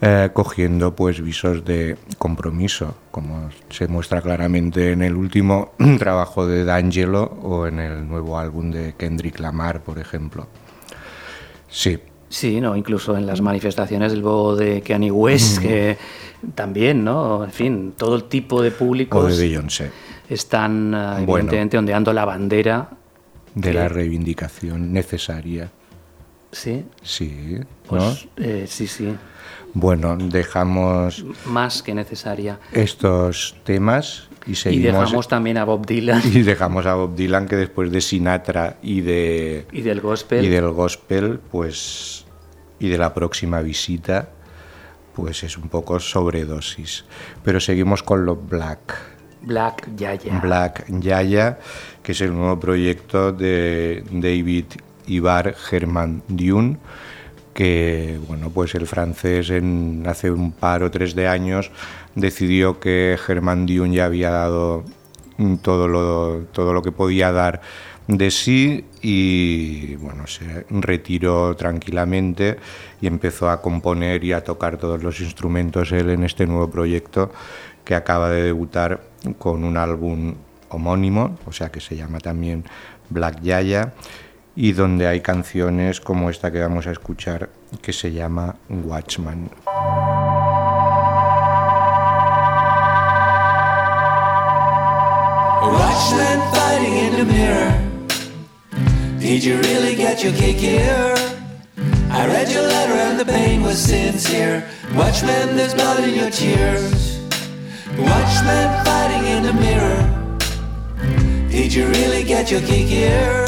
eh, 0.00 0.30
cogiendo 0.32 0.94
pues 0.94 1.20
visos 1.20 1.64
de 1.64 1.96
compromiso, 2.18 2.94
como 3.10 3.50
se 3.70 3.88
muestra 3.88 4.22
claramente 4.22 4.92
en 4.92 5.02
el 5.02 5.14
último 5.14 5.72
trabajo 5.98 6.46
de 6.46 6.64
D'Angelo 6.64 7.24
o 7.42 7.66
en 7.66 7.80
el 7.80 8.08
nuevo 8.08 8.38
álbum 8.38 8.70
de 8.70 8.94
Kendrick 8.96 9.38
Lamar, 9.40 9.82
por 9.82 9.98
ejemplo. 9.98 10.46
Sí, 11.68 11.98
Sí, 12.30 12.60
no, 12.60 12.76
incluso 12.76 13.16
en 13.16 13.26
las 13.26 13.40
manifestaciones 13.40 14.12
del 14.12 14.22
bobo 14.22 14.54
de 14.54 14.82
Kanye 14.82 15.10
West, 15.10 15.62
que 15.62 15.96
también, 16.54 17.02
¿no? 17.02 17.44
En 17.44 17.50
fin, 17.50 17.94
todo 17.96 18.16
el 18.16 18.24
tipo 18.24 18.60
de 18.62 18.68
o 18.68 18.72
públicos 18.76 19.36
de 19.36 19.42
Beyoncé, 19.42 19.90
están 20.28 20.94
eh, 20.94 21.24
Bueno. 21.24 21.44
evidentemente 21.44 21.78
ondeando 21.78 22.12
la 22.12 22.24
bandera. 22.24 22.90
de 23.54 23.70
que- 23.70 23.76
la 23.78 23.88
reivindicación 23.88 24.92
necesaria. 24.92 25.70
Sí, 26.52 26.84
Sí, 27.02 27.56
¿no? 27.58 27.66
pues 27.86 28.28
eh, 28.36 28.66
sí, 28.68 28.86
sí, 28.86 29.14
Bueno, 29.74 30.16
dejamos 30.16 31.24
más 31.46 31.82
que 31.82 31.92
necesaria. 31.94 32.58
estos 32.72 33.56
temas 33.64 34.28
y 34.46 34.52
Y 34.52 34.54
seguimos. 34.54 35.00
dejamos 35.00 35.28
también 35.28 35.58
a 35.58 35.64
Bob 35.64 35.84
Dylan 35.86 36.22
y 36.32 36.42
dejamos 36.42 36.86
a 36.86 36.94
Bob 36.94 37.16
Dylan 37.16 37.46
que 37.48 37.56
después 37.56 37.90
de 37.90 38.00
Sinatra 38.00 38.76
y 38.82 39.00
de 39.02 39.66
y 39.72 39.82
del 39.82 40.00
gospel. 40.00 40.44
y 40.44 40.48
del 40.48 40.68
gospel, 40.70 41.40
pues 41.50 42.24
y 42.78 42.88
de 42.88 42.96
la 42.98 43.12
próxima 43.12 43.60
visita, 43.60 44.30
pues 45.14 45.42
es 45.42 45.58
un 45.58 45.68
poco 45.68 45.98
sobredosis. 46.00 47.04
Pero 47.44 47.58
seguimos 47.60 48.02
con 48.04 48.24
los 48.24 48.38
Black. 48.48 48.94
Black 49.48 49.88
Yaya. 49.96 50.38
Black 50.40 50.84
Yaya, 50.88 51.58
que 52.02 52.12
es 52.12 52.20
el 52.20 52.34
nuevo 52.34 52.60
proyecto 52.60 53.32
de 53.32 54.04
David 54.10 54.66
Ibar 55.06 55.54
Germán 55.54 56.22
Dune, 56.28 56.76
que 57.54 58.20
bueno, 58.28 58.50
pues 58.50 58.74
el 58.74 58.86
francés 58.86 59.48
en, 59.48 60.04
hace 60.06 60.30
un 60.30 60.52
par 60.52 60.82
o 60.82 60.90
tres 60.90 61.14
de 61.14 61.26
años 61.28 61.70
decidió 62.14 62.78
que 62.78 63.18
Germán 63.18 63.64
Dune 63.64 63.96
ya 63.96 64.04
había 64.04 64.30
dado 64.30 64.84
todo 65.62 65.88
lo, 65.88 66.44
todo 66.52 66.74
lo 66.74 66.82
que 66.82 66.92
podía 66.92 67.32
dar 67.32 67.62
de 68.06 68.30
sí 68.30 68.84
y 69.00 69.96
bueno, 69.96 70.26
se 70.26 70.66
retiró 70.68 71.56
tranquilamente 71.56 72.58
y 73.00 73.06
empezó 73.06 73.48
a 73.48 73.62
componer 73.62 74.24
y 74.24 74.32
a 74.32 74.44
tocar 74.44 74.76
todos 74.76 75.02
los 75.02 75.20
instrumentos 75.20 75.92
él 75.92 76.10
en 76.10 76.24
este 76.24 76.46
nuevo 76.46 76.70
proyecto 76.70 77.30
que 77.84 77.94
acaba 77.94 78.28
de 78.28 78.42
debutar 78.42 79.07
con 79.38 79.64
un 79.64 79.76
álbum 79.76 80.34
homónimo, 80.68 81.36
o 81.46 81.52
sea 81.52 81.70
que 81.70 81.80
se 81.80 81.96
llama 81.96 82.18
también 82.18 82.64
Black 83.10 83.40
Yaya 83.40 83.94
y 84.54 84.72
donde 84.72 85.06
hay 85.06 85.20
canciones 85.20 86.00
como 86.00 86.30
esta 86.30 86.50
que 86.50 86.60
vamos 86.60 86.86
a 86.86 86.92
escuchar 86.92 87.50
que 87.80 87.92
se 87.92 88.12
llama 88.12 88.56
Watchman. 88.68 89.50
Watchman 95.62 96.40
fighting 96.52 96.96
in 96.96 97.12
the 97.16 97.24
mirror. 97.24 97.88
Did 99.20 99.44
you 99.44 99.58
really 99.58 99.94
get 99.94 100.24
your 100.24 100.32
kick 100.32 100.56
here? 100.56 101.14
I 102.10 102.26
read 102.26 102.50
your 102.50 102.62
letter 102.62 102.94
and 102.94 103.20
the 103.20 103.24
pain 103.24 103.62
was 103.62 103.78
sincere. 103.78 104.64
Watchman, 104.96 105.56
there's 105.56 105.74
blood 105.74 106.02
in 106.02 106.14
your 106.14 106.30
tears. 106.30 107.07
Watchman 107.98 108.84
fighting 108.84 109.24
in 109.26 109.42
the 109.42 109.52
mirror. 109.52 110.00
Did 111.50 111.74
you 111.74 111.88
really 111.88 112.22
get 112.22 112.48
your 112.48 112.60
kick 112.60 112.86
here? 112.86 113.44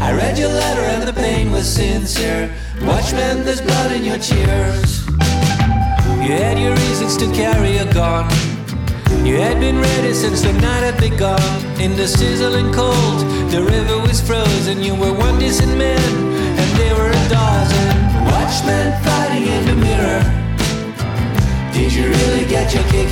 I 0.00 0.12
read 0.12 0.38
your 0.38 0.48
letter 0.48 0.82
and 0.82 1.02
the 1.02 1.12
pain 1.12 1.50
was 1.50 1.66
sincere. 1.66 2.54
Watchman, 2.82 3.44
there's 3.44 3.60
blood 3.60 3.90
in 3.90 4.04
your 4.04 4.18
tears. 4.18 5.04
You 6.22 6.34
had 6.38 6.56
your 6.56 6.72
reasons 6.72 7.16
to 7.16 7.26
carry 7.32 7.78
a 7.78 7.92
gun. 7.92 8.30
You 9.26 9.38
had 9.38 9.58
been 9.58 9.80
ready 9.80 10.14
since 10.14 10.42
the 10.42 10.52
night 10.52 10.84
had 10.84 11.00
begun. 11.00 11.42
In 11.80 11.96
the 11.96 12.06
sizzling 12.06 12.72
cold, 12.72 13.20
the 13.50 13.62
river 13.62 13.98
was 13.98 14.20
frozen. 14.20 14.84
You 14.84 14.94
were 14.94 15.12
one 15.12 15.40
decent 15.40 15.76
man, 15.76 16.12
and 16.60 16.78
they 16.78 16.92
were 16.92 17.10
a 17.10 17.28
dozen. 17.28 17.88
Watchmen 18.24 19.02
fighting 19.02 19.48
in 19.48 19.64
the 19.66 19.74
mirror. 19.74 20.47
Did 21.78 21.92
you 21.94 22.08
really 22.10 22.44
get 22.44 22.74
your 22.74 22.82
kick? 22.90 23.06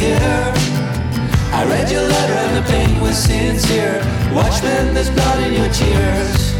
I 1.54 1.64
read 1.70 1.88
your 1.88 2.02
letter 2.02 2.34
and 2.34 2.56
the 2.58 2.68
pain 2.68 3.00
was 3.00 3.16
sincere. 3.16 4.02
Watchmen, 4.34 4.92
there's 4.92 5.08
blood 5.08 5.40
in 5.46 5.54
your 5.54 5.70
tears. 5.70 6.52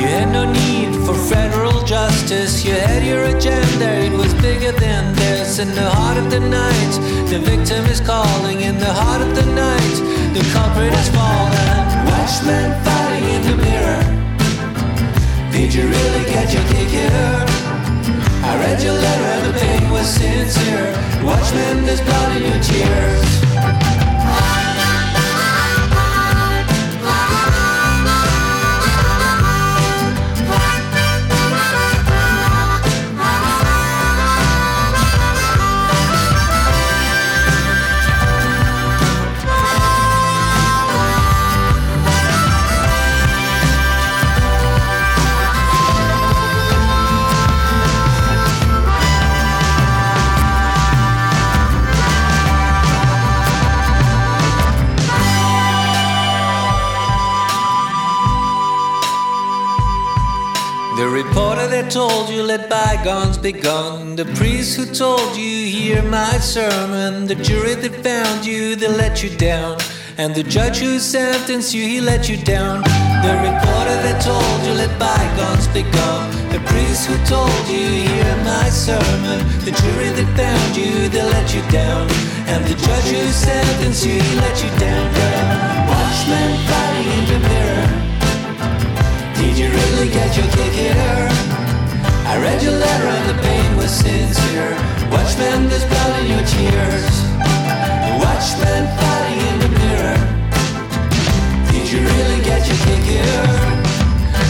You 0.00 0.06
had 0.08 0.32
no 0.32 0.50
need 0.50 0.96
for 1.04 1.12
federal 1.12 1.84
justice. 1.84 2.64
You 2.64 2.72
had 2.72 3.04
your 3.04 3.24
agenda, 3.24 3.88
it 4.06 4.12
was 4.12 4.32
bigger 4.40 4.72
than 4.72 5.14
this. 5.16 5.58
In 5.58 5.68
the 5.74 5.88
heart 5.88 6.16
of 6.16 6.30
the 6.30 6.40
night, 6.40 6.92
the 7.28 7.40
victim 7.40 7.84
is 7.92 8.00
calling. 8.00 8.62
In 8.62 8.78
the 8.78 8.92
heart 9.00 9.20
of 9.20 9.36
the 9.36 9.46
night, 9.52 9.96
the 10.32 10.44
culprit 10.54 10.92
has 10.96 11.08
fallen. 11.12 11.76
Watchmen 12.08 12.72
fighting 12.84 13.28
in 13.36 13.42
the 13.50 13.56
mirror. 13.66 14.02
Did 15.52 15.74
you 15.74 15.82
really 15.82 16.24
get 16.24 16.54
your 16.54 16.64
kick? 16.72 16.86
I 18.56 18.58
read 18.58 18.82
your 18.82 18.94
letter 18.94 19.22
and 19.22 19.54
the 19.54 19.60
pain 19.60 19.90
was 19.90 20.06
sincere. 20.08 20.92
Watchmen, 21.22 21.84
there's 21.84 22.00
blood 22.00 22.36
in 22.38 22.42
your 22.44 22.62
tears. 22.62 23.45
Told 61.90 62.28
you 62.28 62.42
let 62.42 62.68
bygones 62.68 63.38
be 63.38 63.52
gone. 63.52 64.16
The 64.16 64.24
priest 64.36 64.76
who 64.76 64.86
told 64.86 65.36
you 65.36 65.66
hear 65.66 66.02
my 66.02 66.38
sermon. 66.38 67.26
The 67.26 67.36
jury 67.36 67.74
that 67.74 67.94
found 68.02 68.44
you 68.44 68.76
they 68.76 68.88
let 68.88 69.22
you 69.22 69.30
down. 69.36 69.78
And 70.18 70.34
the 70.34 70.42
judge 70.42 70.78
who 70.78 70.98
sentenced 70.98 71.74
you 71.74 71.82
he 71.86 72.00
let 72.00 72.28
you 72.28 72.36
down. 72.38 72.82
The 73.22 73.34
reporter 73.38 73.96
that 74.04 74.18
told 74.22 74.58
you 74.66 74.74
let 74.74 74.98
bygones 74.98 75.68
be 75.68 75.82
gone. 75.82 76.30
The 76.50 76.60
priest 76.66 77.06
who 77.06 77.16
told 77.26 77.62
you 77.68 77.86
hear 78.08 78.36
my 78.42 78.68
sermon. 78.68 79.38
The 79.64 79.72
jury 79.82 80.10
that 80.10 80.28
found 80.34 80.76
you 80.76 81.08
they 81.08 81.22
let 81.22 81.54
you 81.54 81.62
down. 81.70 82.10
And 82.50 82.64
the 82.64 82.74
judge 82.74 83.10
who 83.14 83.26
sentenced 83.30 84.04
you 84.04 84.18
he 84.20 84.36
let 84.36 84.56
you 84.62 84.70
down. 84.80 85.06
down. 85.14 85.88
Watchmen 85.88 86.50
fighting 86.66 87.08
in 87.18 87.24
the 87.30 87.38
mirror. 87.48 88.06
Did 89.38 89.58
you 89.58 89.68
really 89.70 90.08
get 90.08 90.36
your 90.36 90.48
kick 90.50 90.72
here? 90.72 91.75
I 92.26 92.38
read 92.42 92.60
your 92.60 92.72
letter 92.72 93.06
and 93.06 93.26
the 93.30 93.40
pain 93.40 93.76
was 93.76 93.90
sincere. 93.90 94.74
Watchman, 95.14 95.68
there's 95.70 95.86
blood 95.86 96.12
in 96.20 96.26
your 96.34 96.42
tears. 96.42 97.14
Watchman 98.18 98.82
fighting 98.98 99.40
in 99.46 99.56
the 99.62 99.70
mirror. 99.78 100.18
Did 101.70 101.86
you 101.86 102.02
really 102.02 102.40
get 102.42 102.66
your 102.66 102.78
kick 102.82 103.02
here? 103.06 103.46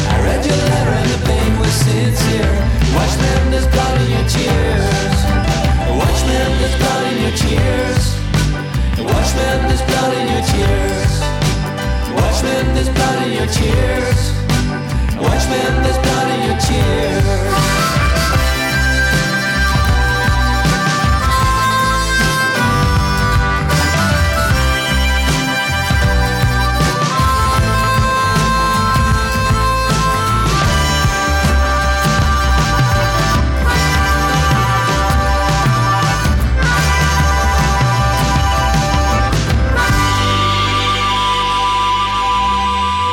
I 0.09 0.17
read 0.25 0.41
your 0.41 0.57
letter 0.57 0.95
and 1.05 1.11
the 1.13 1.21
pain 1.29 1.53
was 1.61 1.75
sincere. 1.85 2.55
Watchman, 2.97 3.53
there's 3.53 3.69
blood 3.69 4.01
in 4.01 4.09
your 4.09 4.25
tears. 4.25 5.17
Watchman, 6.01 6.49
there's 6.57 6.77
blood 6.81 7.03
in 7.13 7.17
your 7.29 7.37
tears. 7.37 8.03
Watchman, 9.05 9.59
there's 9.69 9.85
blood 9.85 10.13
in 10.17 10.27
your 10.33 10.45
tears. 10.49 11.13
Watchman, 12.17 12.65
there's 12.73 12.89
blood 12.89 13.21
in 13.29 13.33
your 13.37 13.51
tears. 13.53 14.21
Watchman, 15.21 15.73
there's 15.85 16.01
blood 16.01 16.29
in 16.33 16.41
your 16.49 16.59
tears. 16.65 17.66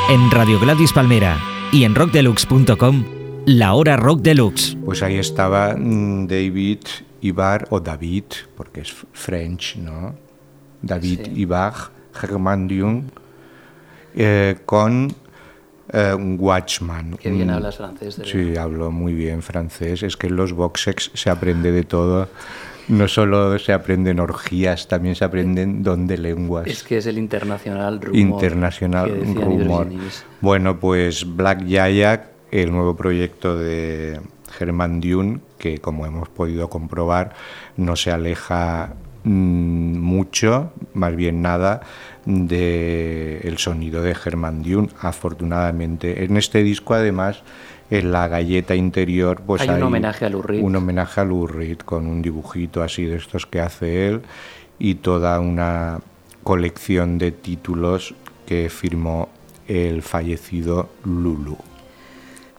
En 0.06 0.30
Radio 0.30 0.60
Gladys 0.60 0.92
Palmera 0.92 1.38
y 1.72 1.84
en 1.84 1.94
rockdeluxe.com, 1.94 3.04
la 3.46 3.72
hora 3.72 3.96
rock 3.96 4.20
deluxe. 4.20 4.76
Pues 4.84 5.02
ahí 5.02 5.16
estaba 5.16 5.74
mm, 5.74 6.26
David 6.26 6.80
Ibar, 7.22 7.66
o 7.70 7.80
David, 7.80 8.24
porque 8.54 8.82
es 8.82 8.94
French, 9.14 9.76
¿no? 9.76 10.14
David 10.82 11.20
Sí. 11.24 11.32
Ibar, 11.40 11.72
Germán 12.12 12.68
eh, 14.14 14.56
con 14.66 15.14
eh, 15.90 16.14
un 16.14 16.36
Watchman. 16.38 17.16
Qué 17.16 17.30
bien 17.30 17.48
hablas 17.48 17.78
francés, 17.78 18.18
de 18.18 18.26
Sí, 18.26 18.58
hablo 18.58 18.90
muy 18.90 19.14
bien 19.14 19.42
francés. 19.42 20.02
Es 20.02 20.18
que 20.18 20.26
en 20.26 20.36
los 20.36 20.52
boxex 20.52 21.12
se 21.14 21.30
aprende 21.30 21.72
de 21.72 21.82
todo. 21.82 22.28
No 22.88 23.08
solo 23.08 23.58
se 23.58 23.72
aprenden 23.72 24.20
orgías, 24.20 24.88
también 24.88 25.14
se 25.14 25.24
aprenden 25.24 25.82
don 25.82 26.06
de 26.06 26.18
lenguas. 26.18 26.66
Es 26.66 26.82
que 26.82 26.98
es 26.98 27.06
el 27.06 27.18
internacional 27.18 28.00
rumor. 28.00 28.18
Internacional 28.18 29.10
rumor. 29.34 29.88
Bueno, 30.40 30.78
pues 30.78 31.24
Black 31.36 31.64
Yaya, 31.64 32.30
el 32.50 32.72
nuevo 32.72 32.94
proyecto 32.94 33.56
de 33.56 34.20
Germán 34.50 35.00
Dune, 35.00 35.40
que 35.58 35.78
como 35.78 36.06
hemos 36.06 36.28
podido 36.28 36.68
comprobar, 36.68 37.34
no 37.76 37.96
se 37.96 38.10
aleja 38.10 38.94
mm, 39.24 39.98
mucho, 39.98 40.72
más 40.92 41.16
bien 41.16 41.42
nada, 41.42 41.80
de 42.26 43.40
el 43.44 43.58
sonido 43.58 44.02
de 44.02 44.12
Herman 44.12 44.62
Dune, 44.62 44.88
afortunadamente. 45.00 46.24
En 46.24 46.36
este 46.36 46.62
disco, 46.62 46.94
además, 46.94 47.42
en 47.90 48.12
la 48.12 48.28
galleta 48.28 48.74
interior, 48.74 49.42
pues 49.46 49.62
Hay 49.62 49.68
un 49.68 49.82
homenaje 49.82 50.24
a 50.24 50.30
Lou 50.30 50.42
Reed. 50.42 50.62
Un 50.62 50.76
homenaje 50.76 51.20
a 51.20 51.24
Lou 51.24 51.46
Reed 51.46 51.78
con 51.78 52.06
un 52.06 52.22
dibujito 52.22 52.82
así 52.82 53.04
de 53.04 53.16
estos 53.16 53.46
que 53.46 53.60
hace 53.60 54.08
él 54.08 54.22
y 54.78 54.96
toda 54.96 55.40
una 55.40 56.00
colección 56.42 57.18
de 57.18 57.32
títulos 57.32 58.14
que 58.46 58.68
firmó 58.68 59.28
el 59.68 60.02
fallecido 60.02 60.90
Lulu. 61.04 61.56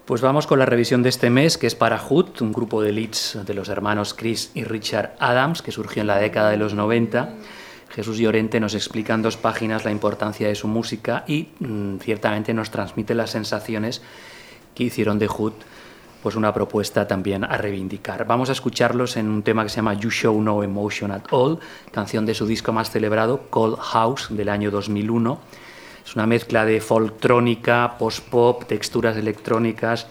Pues 0.06 0.22
vamos 0.22 0.46
con 0.46 0.60
la 0.60 0.68
revisión 0.68 1.02
de 1.02 1.10
este 1.10 1.32
mes, 1.32 1.58
que 1.58 1.66
es 1.66 1.74
para 1.74 1.98
Hood, 1.98 2.42
un 2.42 2.54
grupo 2.54 2.82
de 2.82 2.92
leads 2.92 3.40
de 3.44 3.54
los 3.56 3.70
hermanos 3.70 4.14
Chris 4.14 4.52
y 4.54 4.64
Richard 4.64 5.16
Adams, 5.20 5.64
que 5.64 5.72
surgió 5.72 6.02
en 6.02 6.08
la 6.08 6.18
década 6.18 6.52
de 6.52 6.58
los 6.58 6.76
90. 6.76 7.34
Jesús 7.90 8.20
Llorente 8.20 8.60
nos 8.60 8.76
explica 8.76 9.16
en 9.16 9.24
dos 9.24 9.38
páginas 9.38 9.84
la 9.84 9.92
importancia 9.92 10.48
de 10.48 10.56
su 10.56 10.68
música 10.68 11.24
y 11.28 11.48
mm, 11.60 11.98
ciertamente 12.00 12.54
nos 12.54 12.70
transmite 12.70 13.16
las 13.16 13.32
sensaciones 13.32 14.04
que 14.76 14.84
hicieron 14.84 15.18
de 15.18 15.28
Hood 15.28 15.54
pues 16.26 16.36
una 16.36 16.52
propuesta 16.52 17.08
también 17.08 17.44
a 17.44 17.56
reivindicar. 17.56 18.26
Vamos 18.26 18.50
a 18.50 18.54
escucharlos 18.54 19.16
en 19.16 19.30
un 19.30 19.44
tema 19.44 19.62
que 19.62 19.70
se 19.70 19.76
llama 19.76 19.94
You 19.94 20.10
Show 20.10 20.42
No 20.42 20.64
Emotion 20.64 21.12
at 21.12 21.26
All, 21.30 21.60
canción 21.92 22.26
de 22.26 22.34
su 22.34 22.48
disco 22.48 22.74
más 22.74 22.90
celebrado, 22.90 23.44
Cold 23.52 23.78
House, 23.78 24.30
del 24.32 24.50
año 24.50 24.72
2001. 24.72 25.40
Es 26.04 26.16
una 26.16 26.26
mezcla 26.26 26.66
de 26.66 26.82
folktrónica, 26.82 27.96
post-pop, 28.00 28.66
texturas 28.66 29.18
electrónicas, 29.18 30.08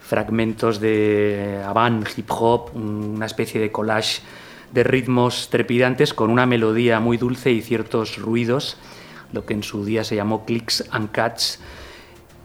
fragmentos 0.00 0.80
de 0.80 1.62
avant, 1.66 2.08
hip 2.16 2.30
hop, 2.30 2.74
una 2.74 3.26
especie 3.26 3.60
de 3.60 3.70
collage 3.70 4.22
de 4.72 4.84
ritmos 4.84 5.50
trepidantes 5.50 6.14
con 6.14 6.30
una 6.30 6.46
melodía 6.46 6.98
muy 6.98 7.18
dulce 7.18 7.52
y 7.52 7.60
ciertos 7.60 8.16
ruidos, 8.16 8.78
lo 9.34 9.44
que 9.44 9.52
en 9.52 9.62
su 9.62 9.84
día 9.84 10.02
se 10.02 10.16
llamó 10.16 10.46
clicks 10.46 10.84
and 10.92 11.14
cuts, 11.14 11.60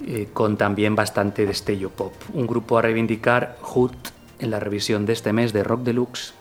eh, 0.08 0.28
con 0.34 0.58
también 0.58 0.96
bastante 0.96 1.46
destello 1.46 1.90
pop. 1.90 2.14
Un 2.34 2.48
grupo 2.48 2.78
a 2.78 2.82
reivindicar, 2.82 3.58
Hood, 3.62 3.92
en 4.40 4.52
la 4.52 4.60
revisión 4.60 5.06
de 5.06 5.14
este 5.14 5.34
mes 5.34 5.54
de 5.54 5.64
Rock 5.64 5.82
Deluxe. 5.82 6.34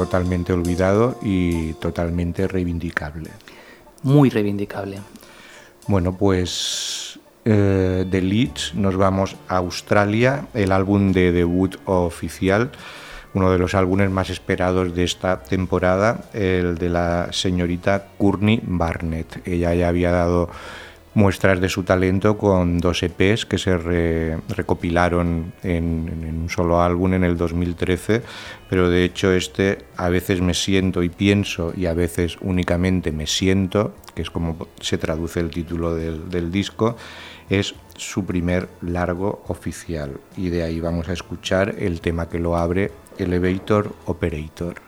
Totalmente 0.00 0.54
olvidado 0.54 1.18
y 1.20 1.74
totalmente 1.74 2.48
reivindicable. 2.48 3.28
Muy 4.02 4.30
reivindicable. 4.30 4.98
Bueno, 5.88 6.16
pues 6.16 7.20
eh, 7.44 8.06
de 8.08 8.22
Leeds 8.22 8.74
nos 8.76 8.96
vamos 8.96 9.36
a 9.46 9.58
Australia, 9.58 10.46
el 10.54 10.72
álbum 10.72 11.12
de 11.12 11.32
debut 11.32 11.76
oficial, 11.84 12.70
uno 13.34 13.52
de 13.52 13.58
los 13.58 13.74
álbumes 13.74 14.10
más 14.10 14.30
esperados 14.30 14.94
de 14.94 15.04
esta 15.04 15.42
temporada, 15.42 16.24
el 16.32 16.78
de 16.78 16.88
la 16.88 17.28
señorita 17.32 18.06
Courtney 18.16 18.62
Barnett. 18.62 19.46
Ella 19.46 19.74
ya 19.74 19.88
había 19.88 20.12
dado 20.12 20.48
muestras 21.14 21.60
de 21.60 21.68
su 21.68 21.82
talento 21.82 22.38
con 22.38 22.78
dos 22.78 23.02
EPs 23.02 23.44
que 23.46 23.58
se 23.58 23.76
re- 23.76 24.38
recopilaron 24.48 25.52
en, 25.62 26.40
un 26.42 26.48
solo 26.48 26.80
álbum 26.82 27.14
en 27.14 27.24
el 27.24 27.36
2013, 27.36 28.22
pero 28.68 28.88
de 28.88 29.04
hecho 29.04 29.32
este 29.32 29.78
a 29.96 30.08
veces 30.08 30.40
me 30.40 30.54
siento 30.54 31.02
y 31.02 31.08
pienso 31.08 31.72
y 31.76 31.86
a 31.86 31.94
veces 31.94 32.36
únicamente 32.40 33.12
me 33.12 33.26
siento, 33.26 33.94
que 34.14 34.22
es 34.22 34.30
como 34.30 34.68
se 34.80 34.98
traduce 34.98 35.40
el 35.40 35.50
título 35.50 35.94
del, 35.94 36.52
disco, 36.52 36.96
es 37.48 37.74
su 37.96 38.24
primer 38.24 38.68
largo 38.80 39.42
oficial 39.48 40.20
y 40.36 40.48
de 40.48 40.62
ahí 40.62 40.80
vamos 40.80 41.08
a 41.08 41.12
escuchar 41.12 41.74
el 41.78 42.00
tema 42.00 42.28
que 42.28 42.38
lo 42.38 42.56
abre, 42.56 42.92
Elevator 43.18 43.92
Operator. 44.06 44.80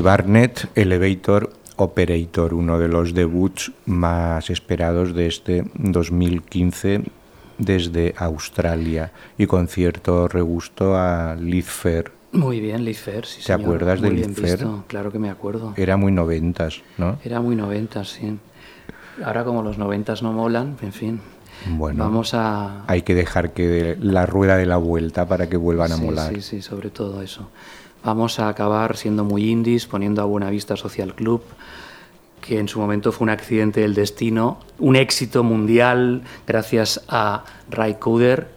Courtney 0.00 0.02
Barnett, 0.02 0.70
Elevator 0.74 1.50
Operator, 1.76 2.54
uno 2.54 2.78
de 2.78 2.88
los 2.88 3.12
debuts 3.12 3.72
más 3.86 4.48
esperados 4.50 5.14
de 5.14 5.26
este 5.26 5.64
2015 5.74 7.02
desde 7.58 8.14
Australia 8.16 9.12
y 9.36 9.46
con 9.46 9.68
cierto 9.68 10.26
regusto 10.26 10.96
a 10.96 11.36
Liz 11.38 11.66
Fair. 11.66 12.12
Muy 12.32 12.60
bien, 12.60 12.84
Liz 12.84 13.00
Fair, 13.00 13.26
sí, 13.26 13.38
¿Te 13.40 13.52
señor. 13.52 13.60
acuerdas 13.60 14.00
de 14.00 14.08
Muy 14.08 14.16
Liz 14.16 14.26
bien 14.28 14.36
Fair? 14.58 14.66
Claro 14.86 15.12
que 15.12 15.18
me 15.18 15.28
acuerdo. 15.30 15.74
Era 15.76 15.96
muy 15.96 16.12
noventas, 16.12 16.80
¿no? 16.96 17.18
Era 17.24 17.40
muy 17.40 17.54
noventas, 17.56 18.08
sí. 18.10 18.38
Ahora 19.22 19.44
como 19.44 19.62
los 19.62 19.76
noventas 19.76 20.22
no 20.22 20.32
molan, 20.32 20.76
en 20.80 20.92
fin. 20.92 21.20
Bueno, 21.68 22.04
Vamos 22.04 22.32
a... 22.32 22.84
hay 22.86 23.02
que 23.02 23.14
dejar 23.14 23.52
que 23.52 23.98
la 24.00 24.24
rueda 24.24 24.56
de 24.56 24.64
la 24.64 24.78
vuelta 24.78 25.28
para 25.28 25.48
que 25.50 25.58
vuelvan 25.58 25.92
a 25.92 25.96
Sí, 25.96 26.02
molar. 26.02 26.34
Sí, 26.34 26.40
sí, 26.40 26.62
sobre 26.62 26.88
todo 26.88 27.20
eso. 27.20 27.50
Vamos 28.02 28.40
a 28.40 28.48
acabar 28.48 28.96
siendo 28.96 29.24
muy 29.24 29.50
indies, 29.50 29.84
poniendo 29.84 30.22
a 30.22 30.24
Buenavista 30.24 30.74
Social 30.74 31.14
Club, 31.14 31.42
que 32.40 32.58
en 32.58 32.66
su 32.66 32.80
momento 32.80 33.12
fue 33.12 33.26
un 33.26 33.30
accidente 33.30 33.80
del 33.80 33.94
destino, 33.94 34.58
un 34.78 34.96
éxito 34.96 35.44
mundial 35.44 36.22
gracias 36.46 37.04
a 37.08 37.44
Ray 37.68 37.96
Cooder, 38.00 38.48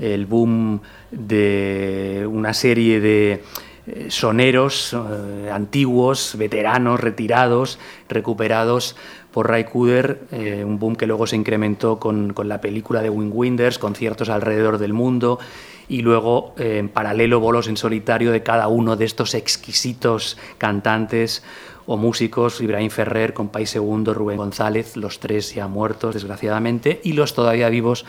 el 0.00 0.26
boom 0.26 0.80
de 1.10 2.24
una 2.30 2.54
serie 2.54 3.00
de 3.00 3.42
eh, 3.88 4.06
soneros 4.10 4.94
eh, 4.94 5.50
antiguos, 5.52 6.36
veteranos, 6.38 7.00
retirados, 7.00 7.80
recuperados 8.08 8.94
por 9.32 9.48
Ray 9.48 9.64
Cooder, 9.64 10.20
eh, 10.30 10.62
un 10.64 10.78
boom 10.78 10.94
que 10.94 11.08
luego 11.08 11.26
se 11.26 11.34
incrementó 11.34 11.98
con, 11.98 12.32
con 12.32 12.48
la 12.48 12.60
película 12.60 13.02
de 13.02 13.10
Wing 13.10 13.32
Winders, 13.34 13.76
conciertos 13.80 14.28
alrededor 14.28 14.78
del 14.78 14.92
mundo 14.92 15.40
y 15.88 16.02
luego 16.02 16.54
eh, 16.58 16.78
en 16.78 16.88
paralelo 16.88 17.40
bolos 17.40 17.68
en 17.68 17.76
solitario 17.76 18.30
de 18.30 18.42
cada 18.42 18.68
uno 18.68 18.96
de 18.96 19.04
estos 19.04 19.34
exquisitos 19.34 20.36
cantantes 20.58 21.42
o 21.86 21.96
músicos, 21.96 22.60
Ibrahim 22.60 22.90
Ferrer, 22.90 23.32
Compay 23.32 23.64
Segundo, 23.66 24.12
Rubén 24.12 24.36
González, 24.36 24.96
los 24.96 25.20
tres 25.20 25.54
ya 25.54 25.68
muertos 25.68 26.14
desgraciadamente, 26.14 27.00
y 27.02 27.14
los 27.14 27.34
todavía 27.34 27.70
vivos 27.70 28.04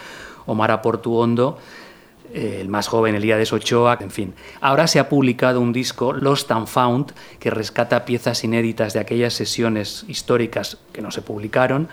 Omar 0.46 0.72
Aportuondo, 0.72 1.58
eh, 2.34 2.58
el 2.60 2.68
más 2.68 2.90
joven 2.90 3.16
Elías 3.16 3.54
Ochoa, 3.54 3.98
en 4.02 4.12
fin. 4.12 4.34
Ahora 4.60 4.86
se 4.88 5.00
ha 5.00 5.08
publicado 5.08 5.62
un 5.62 5.72
disco, 5.72 6.12
Lost 6.12 6.52
and 6.52 6.68
Found, 6.68 7.14
que 7.40 7.50
rescata 7.50 8.04
piezas 8.04 8.44
inéditas 8.44 8.94
de 8.94 9.00
aquellas 9.00 9.34
sesiones 9.34 10.04
históricas 10.10 10.78
que 10.92 11.02
no 11.02 11.12
se 11.12 11.22
publicaron 11.22 11.88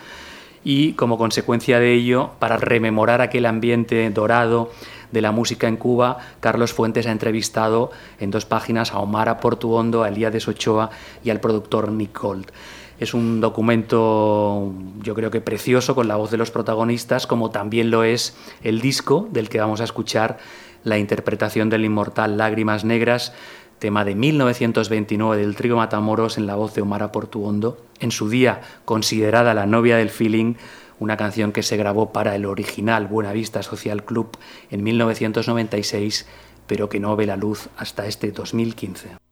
y 0.64 0.94
como 0.94 1.16
consecuencia 1.16 1.78
de 1.78 1.94
ello, 1.94 2.32
para 2.40 2.56
rememorar 2.56 3.20
aquel 3.20 3.46
ambiente 3.46 4.10
dorado 4.10 4.72
de 5.12 5.20
la 5.20 5.32
música 5.32 5.68
en 5.68 5.76
Cuba, 5.76 6.18
Carlos 6.40 6.72
Fuentes 6.72 7.06
ha 7.06 7.12
entrevistado 7.12 7.90
en 8.18 8.30
dos 8.30 8.44
páginas 8.44 8.92
a 8.92 8.98
Omar 8.98 9.40
Portuondo, 9.40 10.02
a 10.02 10.08
Elías 10.08 10.48
Ochoa 10.48 10.90
y 11.24 11.30
al 11.30 11.40
productor 11.40 11.90
Nick 11.90 12.18
Gold. 12.18 12.50
Es 12.98 13.12
un 13.12 13.40
documento, 13.40 14.72
yo 15.02 15.14
creo 15.14 15.30
que 15.30 15.42
precioso, 15.42 15.94
con 15.94 16.08
la 16.08 16.16
voz 16.16 16.30
de 16.30 16.38
los 16.38 16.50
protagonistas, 16.50 17.26
como 17.26 17.50
también 17.50 17.90
lo 17.90 18.04
es 18.04 18.34
el 18.62 18.80
disco 18.80 19.28
del 19.30 19.50
que 19.50 19.60
vamos 19.60 19.82
a 19.82 19.84
escuchar 19.84 20.38
la 20.82 20.98
interpretación 20.98 21.68
del 21.68 21.84
inmortal 21.84 22.38
Lágrimas 22.38 22.84
Negras, 22.84 23.34
tema 23.78 24.04
de 24.06 24.14
1929 24.14 25.42
del 25.42 25.56
trío 25.56 25.76
Matamoros 25.76 26.38
en 26.38 26.46
la 26.46 26.54
voz 26.54 26.74
de 26.74 26.82
Omar 26.82 27.12
Portuondo, 27.12 27.76
en 28.00 28.10
su 28.10 28.30
día 28.30 28.62
considerada 28.86 29.52
la 29.52 29.66
novia 29.66 29.98
del 29.98 30.08
feeling, 30.08 30.54
una 30.98 31.16
canción 31.16 31.52
que 31.52 31.62
se 31.62 31.76
grabó 31.76 32.12
para 32.12 32.34
el 32.34 32.46
original 32.46 33.06
Buenavista 33.06 33.62
Social 33.62 34.04
Club 34.04 34.36
en 34.70 34.82
1996, 34.82 36.26
pero 36.66 36.88
que 36.88 37.00
no 37.00 37.16
ve 37.16 37.26
la 37.26 37.36
luz 37.36 37.68
hasta 37.76 38.06
este 38.06 38.32
2015. 38.32 39.25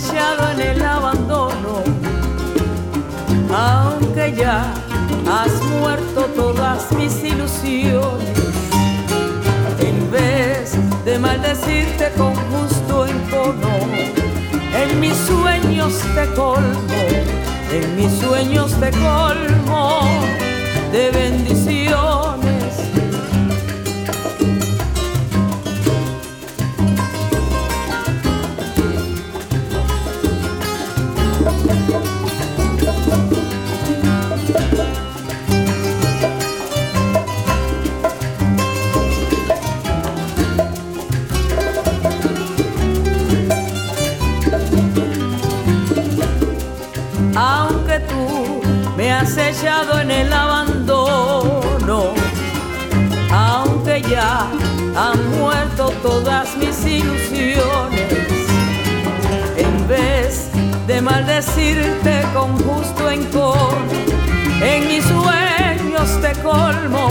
En 0.00 0.60
el 0.60 0.84
abandono, 0.84 1.82
aunque 3.52 4.32
ya 4.32 4.72
has 5.28 5.60
muerto 5.80 6.26
todas 6.36 6.92
mis 6.92 7.24
ilusiones, 7.24 8.38
en 9.80 10.10
vez 10.12 10.76
de 11.04 11.18
maldecirte 11.18 12.12
con 12.16 12.32
justo 12.32 13.06
encono, 13.06 13.70
en 14.72 15.00
mis 15.00 15.16
sueños 15.16 15.94
te 16.14 16.26
colmo, 16.36 17.02
en 17.72 17.96
mis 17.96 18.12
sueños 18.20 18.72
te 18.78 18.90
colmo 18.92 20.02
de 20.92 21.10
bendiciones. 21.10 22.47
En 49.60 50.10
el 50.12 50.32
abandono, 50.32 52.12
aunque 53.32 54.00
ya 54.02 54.46
han 54.96 55.38
muerto 55.40 55.92
todas 56.00 56.56
mis 56.56 56.86
ilusiones, 56.86 58.22
en 59.56 59.88
vez 59.88 60.50
de 60.86 61.02
maldecirte 61.02 62.22
con 62.32 62.56
justo 62.58 63.10
encono, 63.10 63.82
en 64.62 64.86
mis 64.86 65.04
sueños 65.04 66.20
te 66.22 66.40
colmo, 66.40 67.08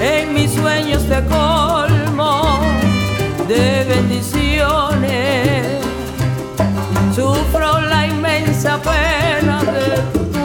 en 0.00 0.32
mis 0.32 0.50
sueños 0.50 1.06
te 1.06 1.22
colmo 1.26 2.58
de 3.48 3.84
bendiciones. 3.84 5.66
Sufro 7.14 7.82
la 7.82 8.06
inmensa 8.06 8.80
pena 8.80 9.31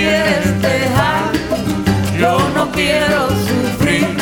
Quieres 0.00 0.62
dejar, 0.62 1.30
yo 2.18 2.38
no 2.54 2.72
quiero 2.72 3.28
sufrir. 3.28 4.16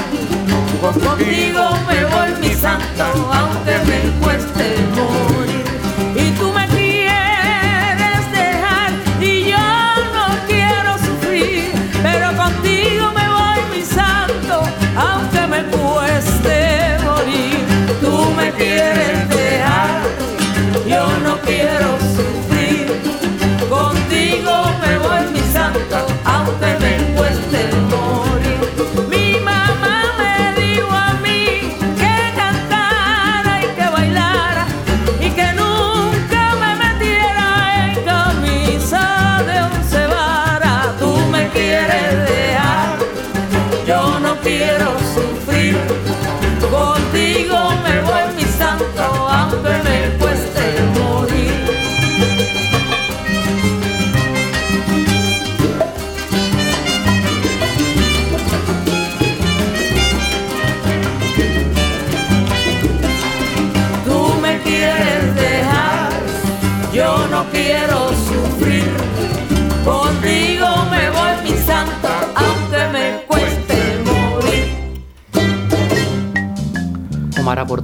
Contigo 0.80 1.70
me 1.86 2.04
voy, 2.04 2.30
mi 2.40 2.52
santo, 2.52 3.04
aunque 3.32 3.78
me 3.86 4.10
cueste 4.20 4.76
morir. 4.96 5.47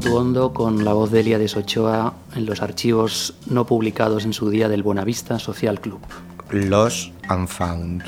Portuondo 0.09 0.53
con 0.53 0.85
la 0.85 0.93
voz 0.93 1.11
de 1.11 1.21
Eliades 1.21 1.57
Ochoa 1.57 2.13
en 2.37 2.45
los 2.45 2.61
archivos 2.61 3.33
no 3.47 3.65
publicados 3.65 4.27
en 4.27 4.35
su 4.35 4.51
día 4.51 4.69
del 4.69 4.83
Buenavista 4.83 5.39
Social 5.39 5.81
Club. 5.81 6.01
Los 6.51 7.11
Unfound. 7.31 8.03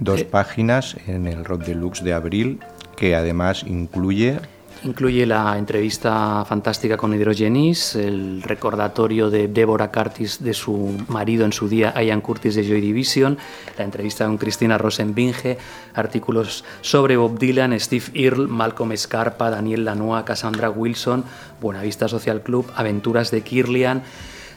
Dos 0.00 0.22
Eh. 0.22 0.24
páginas 0.24 0.96
en 1.06 1.28
el 1.28 1.44
Rock 1.44 1.62
Deluxe 1.66 2.02
de 2.02 2.14
abril 2.14 2.58
que 2.96 3.14
además 3.14 3.62
incluye 3.64 4.40
Incluye 4.84 5.26
la 5.26 5.58
entrevista 5.58 6.44
fantástica 6.44 6.96
con 6.96 7.12
Hidrogenis, 7.12 7.96
el 7.96 8.42
recordatorio 8.42 9.28
de 9.28 9.48
Deborah 9.48 9.90
Curtis 9.90 10.40
de 10.40 10.54
su 10.54 10.96
marido 11.08 11.44
en 11.44 11.52
su 11.52 11.68
día, 11.68 12.00
Ian 12.00 12.20
Curtis 12.20 12.54
de 12.54 12.62
Joy 12.62 12.80
Division, 12.80 13.36
la 13.76 13.84
entrevista 13.84 14.24
con 14.26 14.38
Cristina 14.38 14.78
Rosenbinge, 14.78 15.58
artículos 15.94 16.64
sobre 16.80 17.16
Bob 17.16 17.40
Dylan, 17.40 17.78
Steve 17.80 18.04
Earle, 18.14 18.46
Malcolm 18.46 18.96
Scarpa, 18.96 19.50
Daniel 19.50 19.84
Lanois, 19.84 20.22
Cassandra 20.22 20.70
Wilson, 20.70 21.24
Buenavista 21.60 22.06
Social 22.06 22.42
Club, 22.42 22.70
Aventuras 22.76 23.32
de 23.32 23.40
Kirlian, 23.40 24.04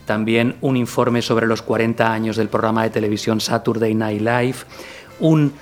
también 0.05 0.55
un 0.61 0.77
informe 0.77 1.23
sobre 1.23 1.47
los 1.47 1.63
40 1.63 2.13
años 2.13 2.37
del 2.37 2.47
programa 2.47 2.83
de 2.83 2.91
televisión 2.91 3.41
Saturday 3.41 3.95
Night 3.95 4.21
Live, 4.21 4.57
un 5.19 5.53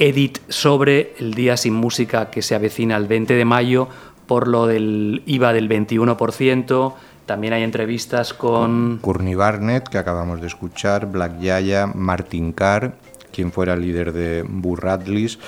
edit 0.00 0.38
sobre 0.48 1.14
el 1.18 1.34
día 1.34 1.56
sin 1.56 1.74
música 1.74 2.30
que 2.30 2.42
se 2.42 2.54
avecina 2.54 2.96
el 2.96 3.06
20 3.06 3.34
de 3.34 3.44
mayo 3.44 3.88
por 4.26 4.48
lo 4.48 4.66
del 4.66 5.22
IVA 5.26 5.52
del 5.52 5.68
21%. 5.68 6.94
También 7.26 7.52
hay 7.52 7.62
entrevistas 7.62 8.32
con 8.32 8.98
Courtney 9.02 9.34
Barnett, 9.34 9.88
que 9.88 9.98
acabamos 9.98 10.40
de 10.40 10.46
escuchar, 10.46 11.06
Black 11.06 11.38
Yaya, 11.40 11.86
Martin 11.86 12.52
Carr, 12.52 12.94
quien 13.30 13.52
fuera 13.52 13.76
líder 13.76 14.12
de 14.12 14.42
Burr 14.48 14.82
Radleys, 14.82 15.38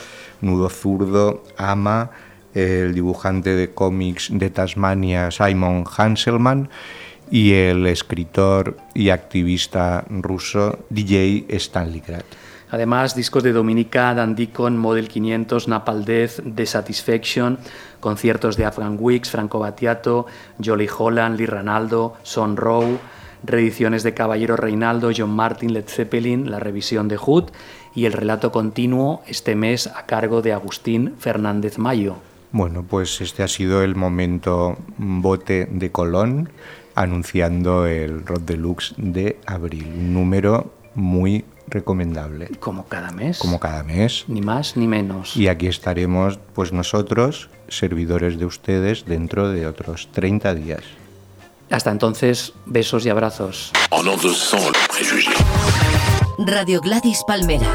Nudo 0.42 0.68
Zurdo, 0.68 1.42
Ama, 1.56 2.10
el 2.54 2.94
dibujante 2.94 3.56
de 3.56 3.70
cómics 3.70 4.28
de 4.30 4.50
Tasmania, 4.50 5.30
Simon 5.30 5.84
Hanselman, 5.96 6.68
y 7.30 7.54
el 7.54 7.86
escritor 7.86 8.76
y 8.94 9.08
activista 9.08 10.04
ruso 10.10 10.78
DJ 10.90 11.46
Stanley 11.48 12.02
Grat. 12.06 12.26
Además, 12.72 13.14
discos 13.14 13.42
de 13.42 13.52
Dominica, 13.52 14.14
Dan 14.14 14.34
Deacon, 14.34 14.78
Model 14.78 15.06
500, 15.06 15.68
Napal 15.68 16.06
Death, 16.06 16.40
The 16.54 16.64
Satisfaction, 16.64 17.58
conciertos 18.00 18.56
de 18.56 18.64
Afghan 18.64 18.96
Weeks, 18.98 19.28
Franco 19.30 19.58
Battiato, 19.58 20.24
Jolly 20.58 20.88
Holland, 20.88 21.38
Lee 21.38 21.44
Ranaldo, 21.44 22.14
Son 22.22 22.56
Rowe, 22.56 22.98
reediciones 23.44 24.02
de 24.04 24.14
Caballero 24.14 24.56
Reinaldo, 24.56 25.10
John 25.14 25.36
Martin, 25.36 25.74
Led 25.74 25.84
Zeppelin, 25.86 26.50
la 26.50 26.60
revisión 26.60 27.08
de 27.08 27.18
Hood 27.18 27.50
y 27.94 28.06
el 28.06 28.14
relato 28.14 28.50
continuo 28.50 29.22
este 29.26 29.54
mes 29.54 29.86
a 29.86 30.06
cargo 30.06 30.40
de 30.40 30.54
Agustín 30.54 31.14
Fernández 31.18 31.76
Mayo. 31.76 32.16
Bueno, 32.52 32.86
pues 32.88 33.20
este 33.20 33.42
ha 33.42 33.48
sido 33.48 33.82
el 33.82 33.96
momento 33.96 34.78
bote 34.96 35.68
de 35.70 35.92
Colón 35.92 36.48
anunciando 36.94 37.86
el 37.86 38.24
Rock 38.24 38.40
Deluxe 38.46 38.94
de 38.96 39.38
abril, 39.44 39.92
un 39.94 40.14
número 40.14 40.72
muy 40.94 41.44
recomendable. 41.68 42.48
Como 42.60 42.86
cada 42.86 43.10
mes. 43.10 43.38
Como 43.38 43.60
cada 43.60 43.82
mes. 43.82 44.24
Ni 44.28 44.40
más 44.40 44.76
ni 44.76 44.86
menos. 44.86 45.36
Y 45.36 45.48
aquí 45.48 45.66
estaremos, 45.66 46.38
pues 46.54 46.72
nosotros, 46.72 47.48
servidores 47.68 48.38
de 48.38 48.46
ustedes, 48.46 49.04
dentro 49.06 49.50
de 49.50 49.66
otros 49.66 50.08
30 50.12 50.54
días. 50.54 50.82
Hasta 51.70 51.90
entonces, 51.90 52.52
besos 52.66 53.06
y 53.06 53.08
abrazos. 53.08 53.72
Radio 56.38 56.80
Gladys 56.80 57.22
Palmera. 57.26 57.66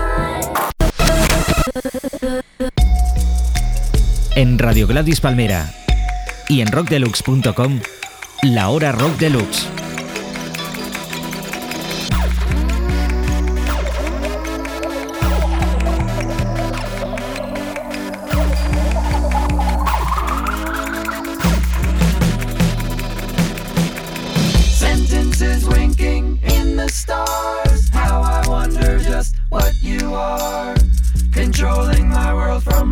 En 4.35 4.59
Radio 4.59 4.85
Gladys 4.85 5.19
Palmera 5.19 5.73
y 6.47 6.61
en 6.61 6.71
rockdeluxe.com, 6.71 7.79
la 8.43 8.69
hora 8.69 8.91
rock 8.91 9.17
deluxe. 9.17 9.67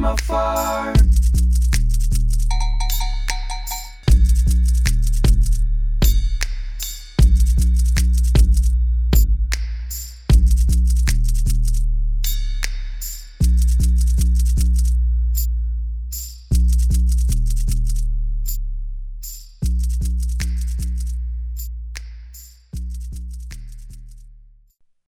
From 0.06 0.14
afar. 0.14 1.14